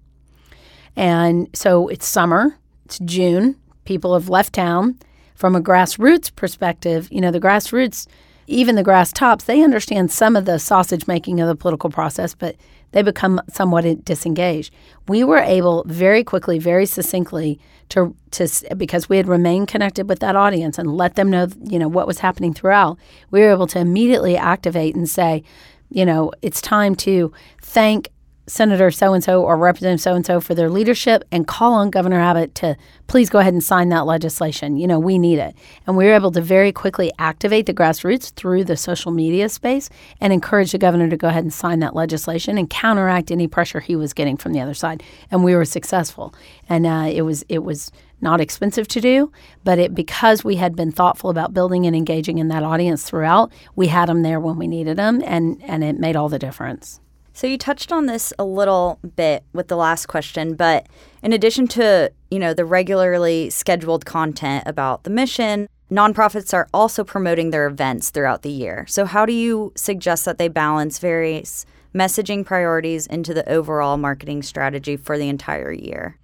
And 0.97 1.49
so 1.53 1.89
it's 1.89 2.07
summer. 2.07 2.57
It's 2.85 3.01
June. 3.01 3.57
People 3.85 4.15
have 4.15 4.29
left 4.29 4.55
town. 4.55 4.97
From 5.35 5.57
a 5.57 5.61
grassroots 5.61 6.35
perspective, 6.35 7.09
you 7.11 7.21
know 7.21 7.33
the 7.33 7.41
grassroots, 7.41 8.07
even 8.47 8.77
the 8.77 8.85
grass 8.85 9.13
tops, 9.13 9.45
they 9.45 9.63
understand 9.63 10.11
some 10.11 10.37
of 10.37 10.45
the 10.45 10.59
sausage 10.59 11.07
making 11.07 11.41
of 11.41 11.49
the 11.49 11.57
political 11.57 11.91
process, 11.91 12.35
but 12.35 12.57
they 12.93 13.03
become 13.03 13.41
somewhat 13.49 14.05
disengaged. 14.05 14.73
We 15.07 15.25
were 15.25 15.39
able 15.39 15.85
very 15.87 16.25
quickly, 16.25 16.59
very 16.59 16.87
succinctly 16.87 17.61
to 17.91 18.15
to 18.33 18.49
because 18.77 19.09
we 19.09 19.17
had 19.17 19.29
remained 19.29 19.69
connected 19.69 20.09
with 20.09 20.21
that 20.21 20.37
audience 20.37 20.79
and 20.79 20.97
let 20.97 21.15
them 21.15 21.31
know, 21.31 21.49
you 21.65 21.79
know, 21.79 21.89
what 21.89 22.07
was 22.07 22.19
happening 22.19 22.53
throughout. 22.53 22.99
We 23.31 23.41
were 23.41 23.51
able 23.51 23.67
to 23.69 23.79
immediately 23.79 24.37
activate 24.37 24.95
and 24.95 25.09
say, 25.09 25.43
you 25.91 26.05
know, 26.05 26.33
it's 26.43 26.61
time 26.61 26.95
to 26.97 27.33
thank 27.63 28.11
Senator 28.49 28.91
so 28.91 29.13
and 29.13 29.23
so 29.23 29.43
or 29.43 29.57
Representative 29.57 30.01
so 30.01 30.15
and 30.15 30.27
so 30.27 30.41
for 30.41 30.55
their 30.55 30.71
leadership 30.71 31.23
and 31.31 31.47
call 31.47 31.75
on 31.75 31.91
Governor 31.91 32.21
Abbott 32.21 32.55
to 32.57 32.77
please 33.07 33.31
go 33.31 33.39
ahead 33.39 33.53
and 33.53 33.63
sign 33.63 33.89
that 33.91 34.07
legislation. 34.07 34.77
You 34.77 34.87
know, 34.87 34.99
we 34.99 35.19
need 35.19 35.39
it. 35.39 35.55
And 35.87 35.97
we 35.97 36.05
were 36.05 36.15
able 36.15 36.33
to 36.33 36.41
very 36.41 36.73
quickly 36.73 37.11
activate 37.19 37.67
the 37.67 37.75
grassroots 37.75 38.33
through 38.33 38.65
the 38.65 38.77
social 38.77 39.13
media 39.13 39.49
space 39.49 39.89
and 40.21 40.33
encourage 40.33 40.73
the 40.73 40.79
governor 40.79 41.09
to 41.09 41.17
go 41.17 41.29
ahead 41.29 41.45
and 41.45 41.53
sign 41.53 41.81
that 41.81 41.95
legislation 41.95 42.59
and 42.59 42.69
counteract 42.69 43.31
any 43.31 43.47
pressure 43.47 43.81
he 43.81 43.97
was 43.97 44.13
getting 44.13 44.37
from 44.37 44.53
the 44.53 44.61
other 44.61 44.75
side. 44.75 45.03
And 45.31 45.45
we 45.45 45.55
were 45.55 45.65
successful. 45.65 46.35
And 46.69 46.87
uh, 46.87 47.09
it 47.11 47.23
was 47.23 47.45
it 47.49 47.65
was 47.65 47.91
not 48.21 48.41
expensive 48.41 48.89
to 48.89 49.01
do, 49.01 49.33
but 49.65 49.79
it 49.79 49.95
because 49.95 50.45
we 50.45 50.57
had 50.57 50.75
been 50.75 50.91
thoughtful 50.91 51.31
about 51.31 51.55
building 51.55 51.87
and 51.87 51.95
engaging 51.95 52.39
in 52.39 52.49
that 52.49 52.63
audience 52.63 53.05
throughout, 53.05 53.53
we 53.77 53.87
had 53.89 54.09
them 54.09 54.23
there 54.23 54.41
when 54.41 54.57
we 54.57 54.67
needed 54.67 54.97
them, 54.97 55.23
and 55.25 55.63
and 55.63 55.85
it 55.85 55.99
made 55.99 56.17
all 56.17 56.29
the 56.29 56.39
difference. 56.39 57.01
So 57.39 57.47
you 57.47 57.57
touched 57.57 57.93
on 57.93 58.07
this 58.07 58.33
a 58.37 58.45
little 58.45 58.99
bit 59.15 59.45
with 59.53 59.69
the 59.69 59.77
last 59.77 60.07
question, 60.07 60.57
but 60.57 60.89
in 61.23 61.33
addition 61.33 61.69
to, 61.69 62.11
you 62.33 62.39
know, 62.41 62.53
the 62.53 62.65
regularly 62.65 63.49
scheduled 63.49 64.05
content 64.05 64.65
about 64.67 65.05
the 65.05 65.11
mission, 65.11 65.69
nonprofits 65.89 66.53
are 66.53 66.67
also 66.75 67.05
promoting 67.05 67.51
their 67.51 67.69
events 67.69 68.11
throughout 68.11 68.43
the 68.43 68.51
year. 68.51 68.87
So 68.89 69.05
how 69.05 69.25
do 69.25 69.33
you 69.33 69.73
suggest 69.77 70.25
that 70.25 70.39
they 70.39 70.49
balance 70.49 70.99
various 70.99 71.65
messaging 71.95 72.45
priorities 72.45 73.07
into 73.07 73.33
the 73.33 73.49
overall 73.49 73.99
marketing 73.99 74.43
strategy 74.43 74.97
for 74.97 75.17
the 75.17 75.29
entire 75.29 75.71
year? 75.71 76.19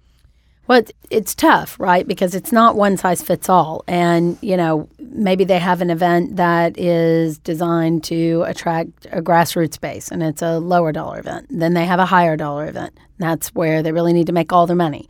Well, 0.67 0.81
it's 1.11 1.35
tough, 1.35 1.79
right? 1.79 2.07
Because 2.07 2.33
it's 2.33 2.51
not 2.51 2.75
one 2.75 2.97
size 2.97 3.21
fits 3.21 3.49
all. 3.49 3.83
And, 3.87 4.37
you 4.41 4.57
know, 4.57 4.89
maybe 4.99 5.43
they 5.43 5.59
have 5.59 5.81
an 5.81 5.91
event 5.91 6.37
that 6.37 6.77
is 6.77 7.37
designed 7.37 8.03
to 8.05 8.43
attract 8.47 9.05
a 9.11 9.21
grassroots 9.21 9.79
base 9.79 10.09
and 10.09 10.23
it's 10.23 10.41
a 10.41 10.57
lower 10.57 10.91
dollar 10.91 11.19
event. 11.19 11.47
Then 11.49 11.75
they 11.75 11.85
have 11.85 11.99
a 11.99 12.05
higher 12.05 12.35
dollar 12.35 12.67
event. 12.67 12.97
That's 13.19 13.49
where 13.49 13.83
they 13.83 13.91
really 13.91 14.13
need 14.13 14.27
to 14.27 14.33
make 14.33 14.51
all 14.51 14.65
their 14.65 14.75
money. 14.75 15.07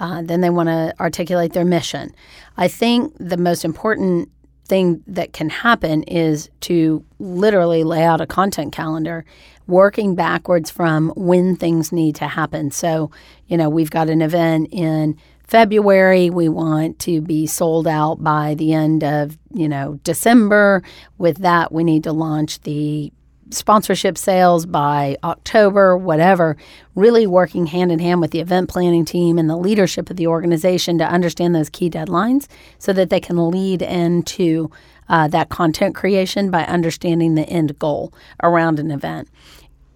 Uh, 0.00 0.22
then 0.22 0.40
they 0.40 0.50
want 0.50 0.68
to 0.68 0.94
articulate 1.00 1.52
their 1.52 1.64
mission. 1.64 2.14
I 2.56 2.68
think 2.68 3.14
the 3.18 3.36
most 3.36 3.64
important 3.64 4.30
thing 4.68 5.02
that 5.06 5.32
can 5.32 5.48
happen 5.48 6.02
is 6.04 6.50
to 6.60 7.04
literally 7.18 7.84
lay 7.84 8.04
out 8.04 8.20
a 8.20 8.26
content 8.26 8.72
calendar 8.72 9.24
working 9.66 10.14
backwards 10.14 10.70
from 10.70 11.10
when 11.10 11.56
things 11.56 11.92
need 11.92 12.14
to 12.16 12.26
happen. 12.26 12.70
So, 12.70 13.10
you 13.46 13.56
know, 13.56 13.68
we've 13.68 13.90
got 13.90 14.08
an 14.08 14.22
event 14.22 14.68
in 14.72 15.16
February. 15.44 16.30
We 16.30 16.48
want 16.48 16.98
to 17.00 17.20
be 17.20 17.46
sold 17.46 17.86
out 17.86 18.22
by 18.22 18.54
the 18.54 18.72
end 18.72 19.02
of, 19.04 19.38
you 19.52 19.68
know, 19.68 19.98
December. 20.04 20.82
With 21.16 21.38
that, 21.38 21.72
we 21.72 21.84
need 21.84 22.04
to 22.04 22.12
launch 22.12 22.60
the 22.60 23.12
sponsorship 23.50 24.18
sales 24.18 24.66
by 24.66 25.16
October, 25.24 25.96
whatever, 25.96 26.56
really 26.94 27.26
working 27.26 27.66
hand 27.66 27.92
in 27.92 27.98
hand 27.98 28.20
with 28.20 28.30
the 28.30 28.40
event 28.40 28.68
planning 28.68 29.04
team 29.04 29.38
and 29.38 29.48
the 29.48 29.56
leadership 29.56 30.10
of 30.10 30.16
the 30.16 30.26
organization 30.26 30.98
to 30.98 31.04
understand 31.04 31.54
those 31.54 31.70
key 31.70 31.88
deadlines 31.88 32.46
so 32.78 32.92
that 32.92 33.10
they 33.10 33.20
can 33.20 33.50
lead 33.50 33.82
into 33.82 34.70
uh, 35.08 35.28
that 35.28 35.48
content 35.48 35.94
creation 35.94 36.50
by 36.50 36.64
understanding 36.64 37.34
the 37.34 37.48
end 37.48 37.78
goal 37.78 38.12
around 38.42 38.78
an 38.78 38.90
event 38.90 39.28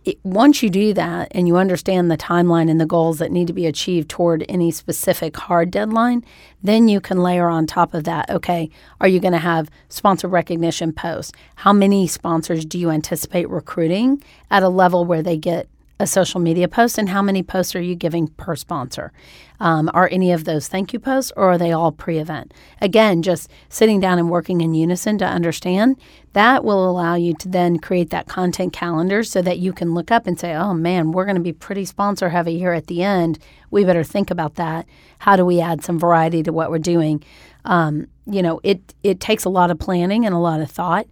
it, 0.04 0.18
once 0.24 0.62
you 0.62 0.70
do 0.70 0.92
that 0.94 1.28
and 1.32 1.46
you 1.46 1.56
understand 1.56 2.10
the 2.10 2.16
timeline 2.16 2.70
and 2.70 2.80
the 2.80 2.86
goals 2.86 3.18
that 3.18 3.30
need 3.30 3.46
to 3.46 3.52
be 3.52 3.66
achieved 3.66 4.08
toward 4.08 4.44
any 4.48 4.70
specific 4.70 5.36
hard 5.36 5.70
deadline, 5.70 6.24
then 6.62 6.88
you 6.88 7.00
can 7.00 7.22
layer 7.22 7.48
on 7.48 7.66
top 7.66 7.94
of 7.94 8.04
that 8.04 8.28
okay, 8.30 8.70
are 9.00 9.08
you 9.08 9.20
going 9.20 9.32
to 9.32 9.38
have 9.38 9.70
sponsor 9.88 10.28
recognition 10.28 10.92
posts? 10.92 11.32
How 11.56 11.72
many 11.72 12.06
sponsors 12.06 12.64
do 12.64 12.78
you 12.78 12.90
anticipate 12.90 13.48
recruiting 13.48 14.22
at 14.50 14.62
a 14.62 14.68
level 14.68 15.04
where 15.04 15.22
they 15.22 15.36
get 15.36 15.68
a 16.02 16.06
social 16.06 16.40
media 16.40 16.66
post 16.66 16.98
and 16.98 17.08
how 17.08 17.22
many 17.22 17.44
posts 17.44 17.76
are 17.76 17.80
you 17.80 17.94
giving 17.94 18.26
per 18.26 18.56
sponsor? 18.56 19.12
Um, 19.60 19.88
are 19.94 20.08
any 20.10 20.32
of 20.32 20.42
those 20.42 20.66
thank 20.66 20.92
you 20.92 20.98
posts 20.98 21.32
or 21.36 21.52
are 21.52 21.58
they 21.58 21.70
all 21.70 21.92
pre 21.92 22.18
event? 22.18 22.52
Again, 22.80 23.22
just 23.22 23.48
sitting 23.68 24.00
down 24.00 24.18
and 24.18 24.28
working 24.28 24.60
in 24.60 24.74
unison 24.74 25.16
to 25.18 25.24
understand 25.24 25.96
that 26.32 26.64
will 26.64 26.90
allow 26.90 27.14
you 27.14 27.34
to 27.34 27.48
then 27.48 27.78
create 27.78 28.10
that 28.10 28.26
content 28.26 28.72
calendar 28.72 29.22
so 29.22 29.40
that 29.42 29.60
you 29.60 29.72
can 29.72 29.94
look 29.94 30.10
up 30.10 30.26
and 30.26 30.40
say, 30.40 30.54
oh 30.54 30.74
man, 30.74 31.12
we're 31.12 31.24
going 31.24 31.36
to 31.36 31.42
be 31.42 31.52
pretty 31.52 31.84
sponsor 31.84 32.30
heavy 32.30 32.58
here 32.58 32.72
at 32.72 32.88
the 32.88 33.04
end. 33.04 33.38
We 33.70 33.84
better 33.84 34.02
think 34.02 34.32
about 34.32 34.56
that. 34.56 34.86
How 35.18 35.36
do 35.36 35.44
we 35.44 35.60
add 35.60 35.84
some 35.84 36.00
variety 36.00 36.42
to 36.42 36.52
what 36.52 36.72
we're 36.72 36.78
doing? 36.78 37.22
Um, 37.64 38.08
you 38.26 38.42
know, 38.42 38.60
it, 38.64 38.92
it 39.04 39.20
takes 39.20 39.44
a 39.44 39.50
lot 39.50 39.70
of 39.70 39.78
planning 39.78 40.26
and 40.26 40.34
a 40.34 40.38
lot 40.38 40.60
of 40.60 40.68
thought 40.68 41.06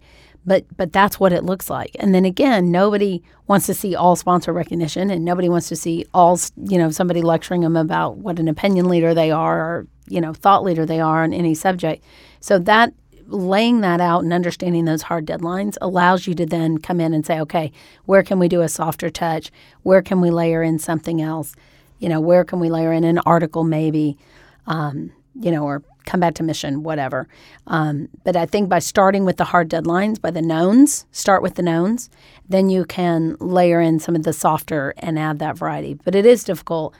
but 0.45 0.65
but 0.75 0.91
that's 0.91 1.19
what 1.19 1.33
it 1.33 1.43
looks 1.43 1.69
like. 1.69 1.95
And 1.99 2.13
then 2.15 2.25
again 2.25 2.71
nobody 2.71 3.21
wants 3.47 3.65
to 3.67 3.73
see 3.73 3.95
all 3.95 4.15
sponsor 4.15 4.53
recognition 4.53 5.09
and 5.09 5.23
nobody 5.23 5.49
wants 5.49 5.69
to 5.69 5.75
see 5.75 6.05
all 6.13 6.39
you 6.57 6.77
know 6.77 6.91
somebody 6.91 7.21
lecturing 7.21 7.61
them 7.61 7.75
about 7.75 8.17
what 8.17 8.39
an 8.39 8.47
opinion 8.47 8.89
leader 8.89 9.13
they 9.13 9.31
are 9.31 9.59
or 9.59 9.87
you 10.07 10.21
know 10.21 10.33
thought 10.33 10.63
leader 10.63 10.85
they 10.85 10.99
are 10.99 11.23
on 11.23 11.33
any 11.33 11.53
subject. 11.53 12.03
So 12.39 12.57
that 12.59 12.93
laying 13.27 13.81
that 13.81 14.01
out 14.01 14.23
and 14.23 14.33
understanding 14.33 14.85
those 14.85 15.03
hard 15.03 15.25
deadlines 15.25 15.77
allows 15.79 16.27
you 16.27 16.33
to 16.35 16.45
then 16.45 16.77
come 16.77 16.99
in 16.99 17.13
and 17.13 17.25
say 17.25 17.39
okay 17.39 17.71
where 18.05 18.23
can 18.23 18.39
we 18.39 18.47
do 18.47 18.61
a 18.61 18.69
softer 18.69 19.09
touch? 19.09 19.51
Where 19.83 20.01
can 20.01 20.21
we 20.21 20.31
layer 20.31 20.63
in 20.63 20.79
something 20.79 21.21
else? 21.21 21.55
You 21.99 22.09
know 22.09 22.19
where 22.19 22.43
can 22.43 22.59
we 22.59 22.69
layer 22.69 22.91
in 22.91 23.03
an 23.03 23.19
article 23.19 23.63
maybe 23.63 24.17
um, 24.65 25.11
you 25.39 25.51
know 25.51 25.63
or 25.63 25.83
come 26.11 26.19
back 26.19 26.33
to 26.35 26.43
mission, 26.43 26.83
whatever. 26.83 27.25
Um, 27.67 28.09
but 28.25 28.35
I 28.35 28.45
think 28.45 28.67
by 28.67 28.79
starting 28.79 29.23
with 29.23 29.37
the 29.37 29.45
hard 29.45 29.69
deadlines, 29.69 30.19
by 30.19 30.29
the 30.29 30.41
knowns, 30.41 31.05
start 31.11 31.41
with 31.41 31.55
the 31.55 31.61
knowns, 31.61 32.09
then 32.49 32.69
you 32.69 32.83
can 32.83 33.37
layer 33.39 33.79
in 33.79 33.97
some 33.97 34.15
of 34.15 34.23
the 34.23 34.33
softer 34.33 34.93
and 34.97 35.17
add 35.17 35.39
that 35.39 35.57
variety. 35.57 35.93
But 35.93 36.13
it 36.13 36.25
is 36.25 36.43
difficult. 36.43 36.93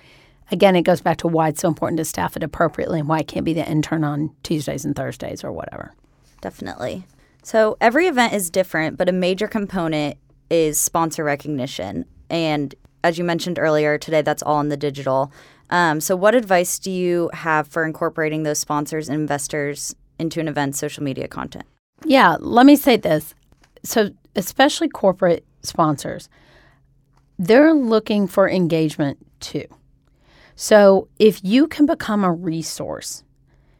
Again, 0.49 0.77
it 0.77 0.83
goes 0.83 1.01
back 1.01 1.17
to 1.17 1.27
why 1.27 1.49
it's 1.49 1.59
so 1.59 1.67
important 1.67 1.97
to 1.97 2.05
staff 2.05 2.37
it 2.37 2.43
appropriately 2.43 2.99
and 2.99 3.09
why 3.09 3.19
it 3.19 3.27
can't 3.27 3.45
be 3.45 3.53
the 3.53 3.69
intern 3.69 4.05
on 4.05 4.33
Tuesdays 4.43 4.85
and 4.85 4.95
Thursdays 4.95 5.43
or 5.43 5.51
whatever. 5.51 5.93
Definitely. 6.39 7.03
So 7.43 7.75
every 7.81 8.07
event 8.07 8.33
is 8.33 8.49
different, 8.49 8.97
but 8.97 9.09
a 9.09 9.13
major 9.13 9.47
component 9.47 10.17
is 10.49 10.79
sponsor 10.79 11.25
recognition. 11.25 12.05
And 12.29 12.73
as 13.03 13.17
you 13.17 13.25
mentioned 13.25 13.59
earlier, 13.59 13.97
today 13.97 14.21
that's 14.21 14.43
all 14.43 14.61
in 14.61 14.69
the 14.69 14.77
digital. 14.77 15.33
Um, 15.71 16.01
so, 16.01 16.15
what 16.15 16.35
advice 16.35 16.77
do 16.77 16.91
you 16.91 17.29
have 17.33 17.67
for 17.67 17.85
incorporating 17.85 18.43
those 18.43 18.59
sponsors 18.59 19.07
and 19.07 19.19
investors 19.19 19.95
into 20.19 20.39
an 20.39 20.47
event's 20.47 20.77
social 20.77 21.03
media 21.03 21.27
content? 21.27 21.65
Yeah, 22.03 22.35
let 22.39 22.65
me 22.65 22.75
say 22.75 22.97
this. 22.97 23.33
So, 23.83 24.11
especially 24.35 24.89
corporate 24.89 25.45
sponsors, 25.63 26.29
they're 27.39 27.73
looking 27.73 28.27
for 28.27 28.49
engagement 28.49 29.17
too. 29.39 29.65
So, 30.55 31.07
if 31.17 31.43
you 31.43 31.67
can 31.67 31.85
become 31.85 32.25
a 32.25 32.33
resource 32.33 33.23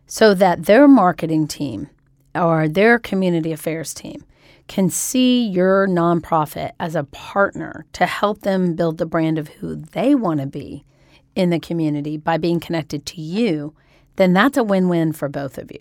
so 0.07 0.33
that 0.33 0.65
their 0.65 0.87
marketing 0.87 1.47
team 1.47 1.89
or 2.33 2.69
their 2.69 2.99
community 2.99 3.51
affairs 3.51 3.93
team 3.93 4.23
can 4.69 4.89
see 4.89 5.45
your 5.45 5.85
nonprofit 5.87 6.71
as 6.79 6.95
a 6.95 7.03
partner 7.03 7.85
to 7.91 8.05
help 8.05 8.41
them 8.41 8.75
build 8.75 8.97
the 8.97 9.05
brand 9.05 9.37
of 9.37 9.49
who 9.49 9.75
they 9.75 10.15
want 10.15 10.39
to 10.39 10.47
be 10.47 10.85
in 11.35 11.49
the 11.49 11.59
community 11.59 12.17
by 12.17 12.37
being 12.37 12.59
connected 12.59 13.05
to 13.07 13.21
you, 13.21 13.73
then 14.15 14.33
that's 14.33 14.57
a 14.57 14.63
win 14.63 14.89
win 14.89 15.13
for 15.13 15.29
both 15.29 15.57
of 15.57 15.71
you. 15.71 15.79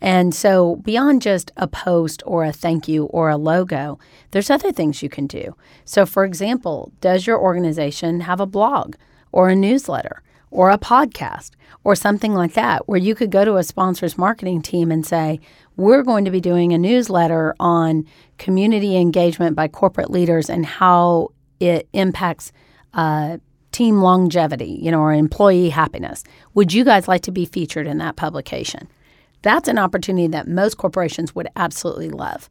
And 0.00 0.34
so, 0.34 0.76
beyond 0.76 1.22
just 1.22 1.52
a 1.56 1.68
post 1.68 2.24
or 2.26 2.44
a 2.44 2.52
thank 2.52 2.88
you 2.88 3.04
or 3.04 3.30
a 3.30 3.36
logo, 3.36 4.00
there's 4.32 4.50
other 4.50 4.72
things 4.72 5.00
you 5.00 5.08
can 5.08 5.28
do. 5.28 5.54
So, 5.84 6.04
for 6.04 6.24
example, 6.24 6.92
does 7.00 7.24
your 7.24 7.38
organization 7.38 8.20
have 8.20 8.40
a 8.40 8.46
blog 8.46 8.96
or 9.30 9.48
a 9.48 9.54
newsletter 9.54 10.22
or 10.50 10.70
a 10.70 10.78
podcast 10.78 11.52
or 11.84 11.94
something 11.94 12.34
like 12.34 12.54
that 12.54 12.88
where 12.88 12.98
you 12.98 13.14
could 13.14 13.30
go 13.30 13.44
to 13.44 13.56
a 13.56 13.62
sponsor's 13.62 14.18
marketing 14.18 14.60
team 14.60 14.90
and 14.90 15.06
say, 15.06 15.38
We're 15.76 16.02
going 16.02 16.24
to 16.24 16.32
be 16.32 16.40
doing 16.40 16.72
a 16.72 16.78
newsletter 16.78 17.54
on 17.60 18.04
community 18.38 18.96
engagement 18.96 19.54
by 19.54 19.68
corporate 19.68 20.10
leaders 20.10 20.50
and 20.50 20.66
how 20.66 21.28
it 21.60 21.88
impacts 21.92 22.50
uh, 22.92 23.38
team 23.72 24.00
longevity, 24.00 24.78
you 24.80 24.90
know, 24.90 25.00
or 25.00 25.12
employee 25.12 25.70
happiness. 25.70 26.22
Would 26.54 26.72
you 26.72 26.84
guys 26.84 27.08
like 27.08 27.22
to 27.22 27.32
be 27.32 27.44
featured 27.44 27.86
in 27.86 27.98
that 27.98 28.16
publication? 28.16 28.88
That's 29.42 29.68
an 29.68 29.78
opportunity 29.78 30.28
that 30.28 30.46
most 30.46 30.76
corporations 30.76 31.34
would 31.34 31.48
absolutely 31.56 32.10
love. 32.10 32.48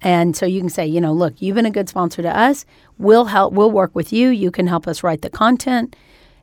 And 0.00 0.36
so 0.36 0.46
you 0.46 0.60
can 0.60 0.68
say, 0.68 0.84
you 0.86 1.00
know, 1.00 1.12
look, 1.12 1.40
you've 1.40 1.54
been 1.54 1.66
a 1.66 1.70
good 1.70 1.88
sponsor 1.88 2.22
to 2.22 2.36
us. 2.36 2.64
We'll 2.98 3.26
help 3.26 3.52
we'll 3.52 3.70
work 3.70 3.94
with 3.94 4.12
you. 4.12 4.30
You 4.30 4.50
can 4.50 4.66
help 4.66 4.88
us 4.88 5.04
write 5.04 5.22
the 5.22 5.30
content 5.30 5.94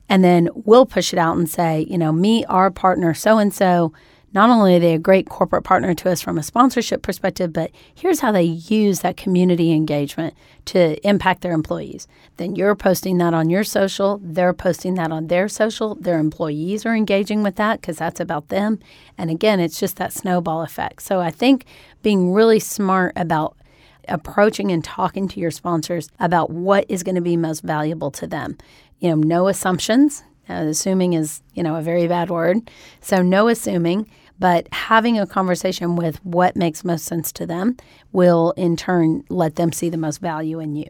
and 0.07 0.23
then 0.23 0.49
we'll 0.53 0.85
push 0.85 1.13
it 1.13 1.19
out 1.19 1.37
and 1.37 1.49
say, 1.49 1.85
you 1.89 1.97
know, 1.97 2.11
meet 2.11 2.45
our 2.45 2.71
partner 2.71 3.13
so 3.13 3.37
and 3.37 3.53
so 3.53 3.93
not 4.33 4.49
only 4.49 4.75
are 4.75 4.79
they 4.79 4.93
a 4.93 4.99
great 4.99 5.27
corporate 5.27 5.63
partner 5.63 5.93
to 5.95 6.09
us 6.09 6.21
from 6.21 6.37
a 6.37 6.43
sponsorship 6.43 7.01
perspective, 7.01 7.51
but 7.51 7.71
here's 7.93 8.19
how 8.19 8.31
they 8.31 8.43
use 8.43 8.99
that 8.99 9.17
community 9.17 9.71
engagement 9.71 10.35
to 10.65 10.99
impact 11.07 11.41
their 11.41 11.53
employees. 11.53 12.07
Then 12.37 12.55
you're 12.55 12.75
posting 12.75 13.17
that 13.17 13.33
on 13.33 13.49
your 13.49 13.63
social, 13.63 14.19
they're 14.23 14.53
posting 14.53 14.95
that 14.95 15.11
on 15.11 15.27
their 15.27 15.47
social, 15.47 15.95
their 15.95 16.19
employees 16.19 16.85
are 16.85 16.95
engaging 16.95 17.41
with 17.41 17.55
that 17.55 17.81
because 17.81 17.97
that's 17.97 18.19
about 18.19 18.49
them. 18.49 18.79
And 19.17 19.29
again, 19.29 19.59
it's 19.59 19.79
just 19.79 19.97
that 19.97 20.13
snowball 20.13 20.61
effect. 20.61 21.01
So 21.01 21.19
I 21.19 21.31
think 21.31 21.65
being 22.03 22.31
really 22.31 22.59
smart 22.59 23.13
about 23.15 23.57
approaching 24.07 24.71
and 24.71 24.83
talking 24.83 25.27
to 25.27 25.39
your 25.39 25.51
sponsors 25.51 26.09
about 26.19 26.49
what 26.49 26.85
is 26.89 27.03
going 27.03 27.15
to 27.15 27.21
be 27.21 27.37
most 27.37 27.61
valuable 27.61 28.11
to 28.11 28.27
them. 28.27 28.57
You 28.99 29.09
know, 29.09 29.15
no 29.15 29.47
assumptions. 29.47 30.23
Uh, 30.49 30.65
assuming 30.65 31.13
is, 31.13 31.43
you 31.53 31.61
know, 31.61 31.75
a 31.75 31.81
very 31.81 32.07
bad 32.07 32.31
word. 32.31 32.71
So 33.01 33.21
no 33.21 33.49
assuming, 33.49 34.09
but 34.39 34.67
having 34.71 35.19
a 35.19 35.27
conversation 35.27 35.95
with 35.95 36.23
what 36.25 36.55
makes 36.55 36.83
most 36.83 37.05
sense 37.05 37.31
to 37.33 37.45
them 37.45 37.75
will 38.11 38.51
in 38.57 38.75
turn 38.75 39.23
let 39.29 39.55
them 39.55 39.71
see 39.71 39.89
the 39.89 39.97
most 39.97 40.19
value 40.19 40.59
in 40.59 40.75
you. 40.75 40.87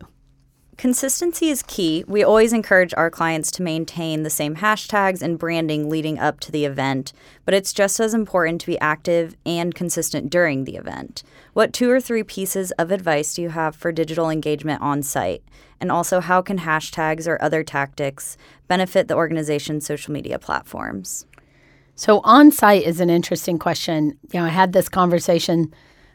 Consistency 0.79 1.49
is 1.49 1.61
key. 1.63 2.05
We 2.07 2.23
always 2.23 2.53
encourage 2.53 2.93
our 2.95 3.09
clients 3.09 3.51
to 3.51 3.61
maintain 3.61 4.23
the 4.23 4.29
same 4.29 4.55
hashtags 4.55 5.21
and 5.21 5.37
branding 5.37 5.89
leading 5.89 6.17
up 6.17 6.39
to 6.39 6.53
the 6.53 6.63
event, 6.63 7.11
but 7.43 7.53
it's 7.53 7.73
just 7.73 7.99
as 7.99 8.13
important 8.13 8.61
to 8.61 8.67
be 8.67 8.79
active 8.79 9.35
and 9.45 9.75
consistent 9.75 10.29
during 10.29 10.63
the 10.63 10.77
event. 10.77 11.21
What 11.51 11.73
two 11.73 11.91
or 11.91 11.99
three 11.99 12.23
pieces 12.23 12.71
of 12.79 12.91
advice 12.91 13.33
do 13.33 13.41
you 13.41 13.49
have 13.49 13.75
for 13.75 13.91
digital 13.91 14.29
engagement 14.29 14.81
on 14.81 15.03
site? 15.03 15.43
And 15.81 15.91
also, 15.91 16.21
how 16.21 16.41
can 16.41 16.59
hashtags 16.59 17.27
or 17.27 17.41
other 17.41 17.61
tactics 17.61 18.37
benefit 18.69 19.09
the 19.09 19.17
organization's 19.17 19.85
social 19.85 20.13
media 20.13 20.39
platforms? 20.39 21.25
So, 21.99 22.21
on 22.23 22.49
site 22.49 22.83
is 22.83 23.01
an 23.01 23.09
interesting 23.09 23.59
question. 23.59 24.17
You 24.31 24.39
know, 24.39 24.45
I 24.45 24.47
had 24.47 24.71
this 24.71 24.87
conversation 24.87 25.73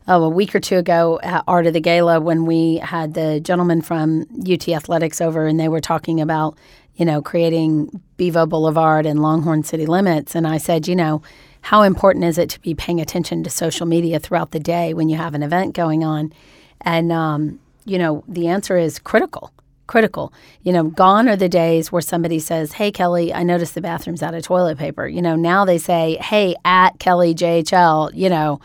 oh, 0.09 0.25
a 0.25 0.29
week 0.31 0.55
or 0.55 0.59
two 0.59 0.79
ago 0.79 1.21
at 1.23 1.45
Art 1.47 1.67
of 1.67 1.75
the 1.75 1.81
Gala 1.81 2.21
when 2.21 2.47
we 2.47 2.77
had 2.79 3.13
the 3.13 3.39
gentleman 3.39 3.83
from 3.83 4.25
UT 4.51 4.67
Athletics 4.67 5.21
over 5.21 5.47
and 5.47 5.61
they 5.61 5.69
were 5.69 5.83
talking 5.83 6.23
about, 6.23 6.57
you 6.95 7.05
know, 7.05 7.21
creating 7.21 8.01
Bevo 8.17 8.47
Boulevard 8.47 9.05
and 9.05 9.21
Longhorn 9.21 9.63
City 9.63 9.85
Limits. 9.85 10.35
And 10.35 10.47
I 10.47 10.57
said, 10.57 10.89
you 10.89 10.97
know, 10.97 11.21
how 11.61 11.83
important 11.83 12.25
is 12.25 12.39
it 12.39 12.49
to 12.49 12.61
be 12.63 12.75
paying 12.75 12.99
attention 12.99 13.45
to 13.45 13.51
social 13.51 13.85
media 13.85 14.19
throughout 14.19 14.53
the 14.53 14.61
day 14.61 14.95
when 14.95 15.11
you 15.11 15.19
have 15.19 15.35
an 15.35 15.43
event 15.43 15.75
going 15.75 16.03
on? 16.03 16.33
And, 16.81 17.13
um, 17.13 17.61
you 17.85 17.99
know, 17.99 18.25
the 18.27 18.47
answer 18.49 18.79
is 18.79 18.99
critical. 18.99 19.53
Critical. 19.87 20.33
You 20.63 20.73
know, 20.73 20.85
gone 20.85 21.29
are 21.29 21.37
the 21.37 21.49
days 21.49 21.93
where 21.93 22.03
somebody 22.03 22.39
says, 22.39 22.73
Hey, 22.73 22.91
Kelly, 22.91 23.35
I 23.35 23.43
noticed 23.43 23.75
the 23.75 23.81
bathroom's 23.81 24.23
out 24.23 24.35
of 24.35 24.43
toilet 24.43 24.79
paper. 24.79 25.07
You 25.07 25.21
know, 25.21 25.37
now 25.37 25.65
they 25.65 25.79
say, 25.79 26.17
Hey, 26.21 26.57
at 26.65 26.99
Kelly 26.99 27.35
JHL, 27.35 28.11
you 28.15 28.29
know, 28.29 28.61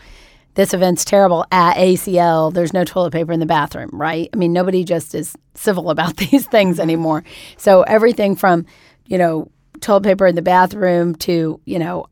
this 0.54 0.74
event's 0.74 1.04
terrible 1.04 1.44
at 1.52 1.76
ACL. 1.76 2.52
There's 2.52 2.72
no 2.72 2.84
toilet 2.84 3.12
paper 3.12 3.32
in 3.32 3.40
the 3.40 3.46
bathroom, 3.46 3.90
right? 3.92 4.28
I 4.32 4.36
mean, 4.36 4.52
nobody 4.52 4.84
just 4.84 5.14
is 5.14 5.36
civil 5.54 5.90
about 5.90 6.16
these 6.18 6.46
things 6.46 6.76
mm-hmm. 6.76 6.82
anymore. 6.82 7.24
So 7.56 7.82
everything 7.82 8.36
from, 8.36 8.66
you 9.06 9.18
know, 9.18 9.50
toilet 9.80 10.04
paper 10.04 10.26
in 10.26 10.34
the 10.34 10.42
bathroom 10.42 11.14
to, 11.16 11.60
you 11.64 11.78
know, 11.78 12.06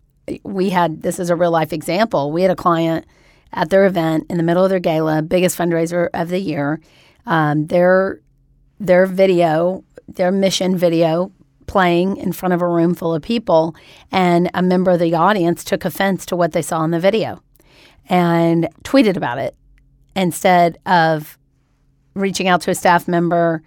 we 0.44 0.70
had 0.70 1.02
this 1.02 1.18
is 1.18 1.30
a 1.30 1.36
real 1.36 1.50
life 1.50 1.72
example. 1.72 2.32
We 2.32 2.42
had 2.42 2.50
a 2.50 2.56
client 2.56 3.06
at 3.52 3.70
their 3.70 3.86
event 3.86 4.26
in 4.28 4.36
the 4.36 4.42
middle 4.42 4.64
of 4.64 4.70
their 4.70 4.80
gala, 4.80 5.22
biggest 5.22 5.56
fundraiser 5.56 6.08
of 6.12 6.28
the 6.28 6.38
year. 6.38 6.80
Um, 7.26 7.66
their 7.66 8.20
their 8.80 9.06
video, 9.06 9.84
their 10.06 10.30
mission 10.30 10.76
video 10.76 11.32
playing 11.66 12.16
in 12.16 12.32
front 12.32 12.54
of 12.54 12.62
a 12.62 12.68
room 12.68 12.94
full 12.94 13.14
of 13.14 13.22
people, 13.22 13.74
and 14.10 14.50
a 14.54 14.62
member 14.62 14.90
of 14.92 14.98
the 14.98 15.14
audience 15.14 15.62
took 15.62 15.84
offense 15.84 16.24
to 16.26 16.36
what 16.36 16.52
they 16.52 16.62
saw 16.62 16.82
in 16.84 16.90
the 16.90 17.00
video 17.00 17.42
and 18.08 18.68
tweeted 18.84 19.16
about 19.16 19.38
it 19.38 19.54
instead 20.16 20.78
of 20.86 21.38
reaching 22.14 22.48
out 22.48 22.60
to 22.62 22.70
a 22.70 22.74
staff 22.74 23.06
member, 23.06 23.62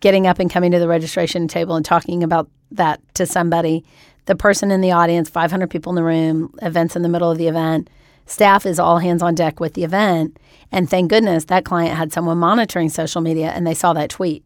getting 0.00 0.26
up 0.26 0.38
and 0.38 0.50
coming 0.50 0.70
to 0.70 0.78
the 0.78 0.88
registration 0.88 1.48
table 1.48 1.74
and 1.74 1.84
talking 1.84 2.22
about 2.22 2.48
that 2.70 3.00
to 3.14 3.26
somebody. 3.26 3.84
The 4.26 4.36
person 4.36 4.70
in 4.70 4.82
the 4.82 4.92
audience, 4.92 5.30
500 5.30 5.68
people 5.70 5.90
in 5.90 5.96
the 5.96 6.04
room, 6.04 6.54
events 6.60 6.94
in 6.94 7.02
the 7.02 7.08
middle 7.08 7.30
of 7.30 7.38
the 7.38 7.48
event, 7.48 7.88
staff 8.26 8.66
is 8.66 8.78
all 8.78 8.98
hands 8.98 9.22
on 9.22 9.34
deck 9.34 9.58
with 9.58 9.72
the 9.72 9.84
event. 9.84 10.38
And 10.70 10.88
thank 10.88 11.08
goodness 11.08 11.46
that 11.46 11.64
client 11.64 11.96
had 11.96 12.12
someone 12.12 12.38
monitoring 12.38 12.90
social 12.90 13.22
media 13.22 13.50
and 13.50 13.66
they 13.66 13.74
saw 13.74 13.94
that 13.94 14.10
tweet. 14.10 14.44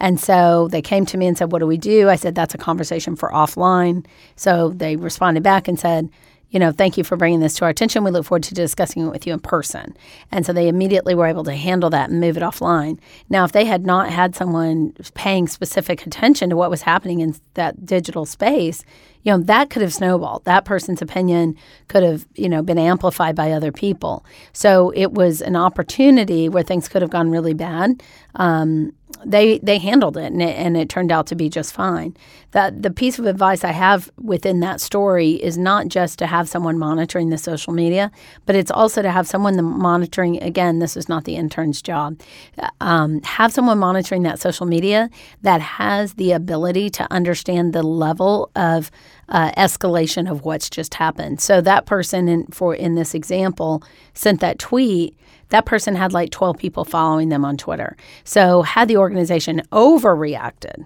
And 0.00 0.20
so 0.20 0.68
they 0.68 0.82
came 0.82 1.06
to 1.06 1.18
me 1.18 1.26
and 1.26 1.36
said, 1.36 1.52
What 1.52 1.60
do 1.60 1.66
we 1.66 1.78
do? 1.78 2.08
I 2.08 2.16
said, 2.16 2.34
That's 2.34 2.54
a 2.54 2.58
conversation 2.58 3.16
for 3.16 3.30
offline. 3.30 4.06
So 4.36 4.70
they 4.70 4.96
responded 4.96 5.42
back 5.42 5.68
and 5.68 5.78
said, 5.78 6.10
you 6.54 6.60
know, 6.60 6.70
thank 6.70 6.96
you 6.96 7.02
for 7.02 7.16
bringing 7.16 7.40
this 7.40 7.54
to 7.54 7.64
our 7.64 7.70
attention. 7.70 8.04
We 8.04 8.12
look 8.12 8.26
forward 8.26 8.44
to 8.44 8.54
discussing 8.54 9.04
it 9.04 9.10
with 9.10 9.26
you 9.26 9.32
in 9.32 9.40
person. 9.40 9.96
And 10.30 10.46
so 10.46 10.52
they 10.52 10.68
immediately 10.68 11.12
were 11.12 11.26
able 11.26 11.42
to 11.44 11.52
handle 11.52 11.90
that 11.90 12.10
and 12.10 12.20
move 12.20 12.36
it 12.36 12.44
offline. 12.44 13.00
Now, 13.28 13.44
if 13.44 13.50
they 13.50 13.64
had 13.64 13.84
not 13.84 14.08
had 14.08 14.36
someone 14.36 14.94
paying 15.14 15.48
specific 15.48 16.06
attention 16.06 16.50
to 16.50 16.56
what 16.56 16.70
was 16.70 16.82
happening 16.82 17.18
in 17.18 17.34
that 17.54 17.84
digital 17.84 18.24
space, 18.24 18.84
you 19.24 19.32
know, 19.32 19.42
that 19.42 19.68
could 19.70 19.82
have 19.82 19.92
snowballed. 19.92 20.44
That 20.44 20.64
person's 20.64 21.02
opinion 21.02 21.56
could 21.88 22.04
have, 22.04 22.24
you 22.36 22.48
know, 22.48 22.62
been 22.62 22.78
amplified 22.78 23.34
by 23.34 23.50
other 23.50 23.72
people. 23.72 24.24
So 24.52 24.92
it 24.94 25.10
was 25.10 25.40
an 25.40 25.56
opportunity 25.56 26.48
where 26.48 26.62
things 26.62 26.88
could 26.88 27.02
have 27.02 27.10
gone 27.10 27.30
really 27.30 27.54
bad. 27.54 28.00
Um, 28.36 28.92
they 29.26 29.58
they 29.58 29.78
handled 29.78 30.16
it 30.16 30.32
and, 30.32 30.42
it 30.42 30.56
and 30.56 30.76
it 30.76 30.88
turned 30.88 31.12
out 31.12 31.26
to 31.28 31.34
be 31.34 31.48
just 31.48 31.72
fine. 31.72 32.16
That 32.52 32.82
the 32.82 32.90
piece 32.90 33.18
of 33.18 33.26
advice 33.26 33.64
I 33.64 33.72
have 33.72 34.10
within 34.20 34.60
that 34.60 34.80
story 34.80 35.32
is 35.32 35.58
not 35.58 35.88
just 35.88 36.18
to 36.20 36.26
have 36.26 36.48
someone 36.48 36.78
monitoring 36.78 37.30
the 37.30 37.38
social 37.38 37.72
media, 37.72 38.12
but 38.46 38.54
it's 38.54 38.70
also 38.70 39.02
to 39.02 39.10
have 39.10 39.26
someone 39.26 39.62
monitoring. 39.62 40.42
Again, 40.42 40.78
this 40.78 40.96
is 40.96 41.08
not 41.08 41.24
the 41.24 41.36
intern's 41.36 41.82
job. 41.82 42.20
Um, 42.80 43.22
have 43.22 43.52
someone 43.52 43.78
monitoring 43.78 44.22
that 44.22 44.38
social 44.40 44.66
media 44.66 45.10
that 45.42 45.60
has 45.60 46.14
the 46.14 46.32
ability 46.32 46.90
to 46.90 47.12
understand 47.12 47.72
the 47.72 47.82
level 47.82 48.50
of 48.54 48.90
uh, 49.28 49.50
escalation 49.52 50.30
of 50.30 50.44
what's 50.44 50.70
just 50.70 50.94
happened. 50.94 51.40
So 51.40 51.60
that 51.60 51.86
person, 51.86 52.28
in, 52.28 52.46
for 52.46 52.74
in 52.74 52.94
this 52.94 53.14
example, 53.14 53.82
sent 54.12 54.40
that 54.40 54.58
tweet 54.58 55.16
that 55.54 55.66
person 55.66 55.94
had 55.94 56.12
like 56.12 56.30
12 56.30 56.58
people 56.58 56.84
following 56.84 57.28
them 57.28 57.44
on 57.44 57.56
Twitter. 57.56 57.96
So, 58.24 58.62
had 58.62 58.88
the 58.88 58.96
organization 58.96 59.62
overreacted, 59.70 60.84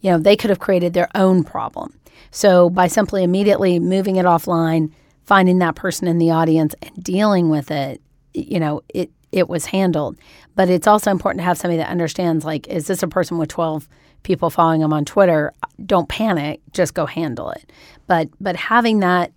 you 0.00 0.10
know, 0.10 0.18
they 0.18 0.36
could 0.36 0.50
have 0.50 0.58
created 0.58 0.92
their 0.92 1.08
own 1.14 1.42
problem. 1.42 1.98
So, 2.30 2.68
by 2.68 2.88
simply 2.88 3.24
immediately 3.24 3.78
moving 3.78 4.16
it 4.16 4.26
offline, 4.26 4.92
finding 5.24 5.60
that 5.60 5.76
person 5.76 6.08
in 6.08 6.18
the 6.18 6.30
audience 6.30 6.74
and 6.82 7.02
dealing 7.02 7.48
with 7.48 7.70
it, 7.70 8.02
you 8.34 8.60
know, 8.60 8.82
it 8.90 9.10
it 9.32 9.48
was 9.48 9.64
handled. 9.64 10.18
But 10.54 10.68
it's 10.68 10.86
also 10.86 11.10
important 11.10 11.40
to 11.40 11.44
have 11.44 11.56
somebody 11.56 11.78
that 11.78 11.88
understands 11.88 12.44
like 12.44 12.68
is 12.68 12.88
this 12.88 13.02
a 13.02 13.08
person 13.08 13.38
with 13.38 13.48
12 13.48 13.88
people 14.24 14.50
following 14.50 14.82
them 14.82 14.92
on 14.92 15.06
Twitter? 15.06 15.54
Don't 15.86 16.10
panic, 16.10 16.60
just 16.72 16.92
go 16.92 17.06
handle 17.06 17.48
it. 17.52 17.72
But 18.06 18.28
but 18.42 18.56
having 18.56 19.00
that 19.00 19.32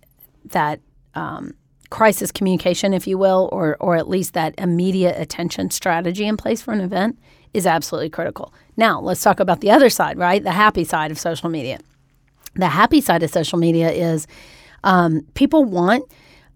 that 0.50 0.80
um, 1.14 1.54
crisis 1.90 2.32
communication, 2.32 2.94
if 2.94 3.06
you 3.06 3.18
will, 3.18 3.48
or 3.52 3.76
or 3.80 3.96
at 3.96 4.08
least 4.08 4.34
that 4.34 4.54
immediate 4.58 5.20
attention 5.20 5.70
strategy 5.70 6.24
in 6.24 6.36
place 6.36 6.62
for 6.62 6.72
an 6.72 6.80
event 6.80 7.18
is 7.52 7.66
absolutely 7.66 8.10
critical. 8.10 8.54
Now, 8.76 9.00
let's 9.00 9.22
talk 9.22 9.40
about 9.40 9.60
the 9.60 9.70
other 9.70 9.90
side, 9.90 10.16
right? 10.16 10.42
The 10.42 10.52
happy 10.52 10.84
side 10.84 11.10
of 11.10 11.18
social 11.18 11.50
media. 11.50 11.80
The 12.54 12.68
happy 12.68 13.00
side 13.00 13.22
of 13.22 13.30
social 13.30 13.58
media 13.58 13.90
is 13.90 14.26
um, 14.84 15.26
people 15.34 15.64
want 15.64 16.04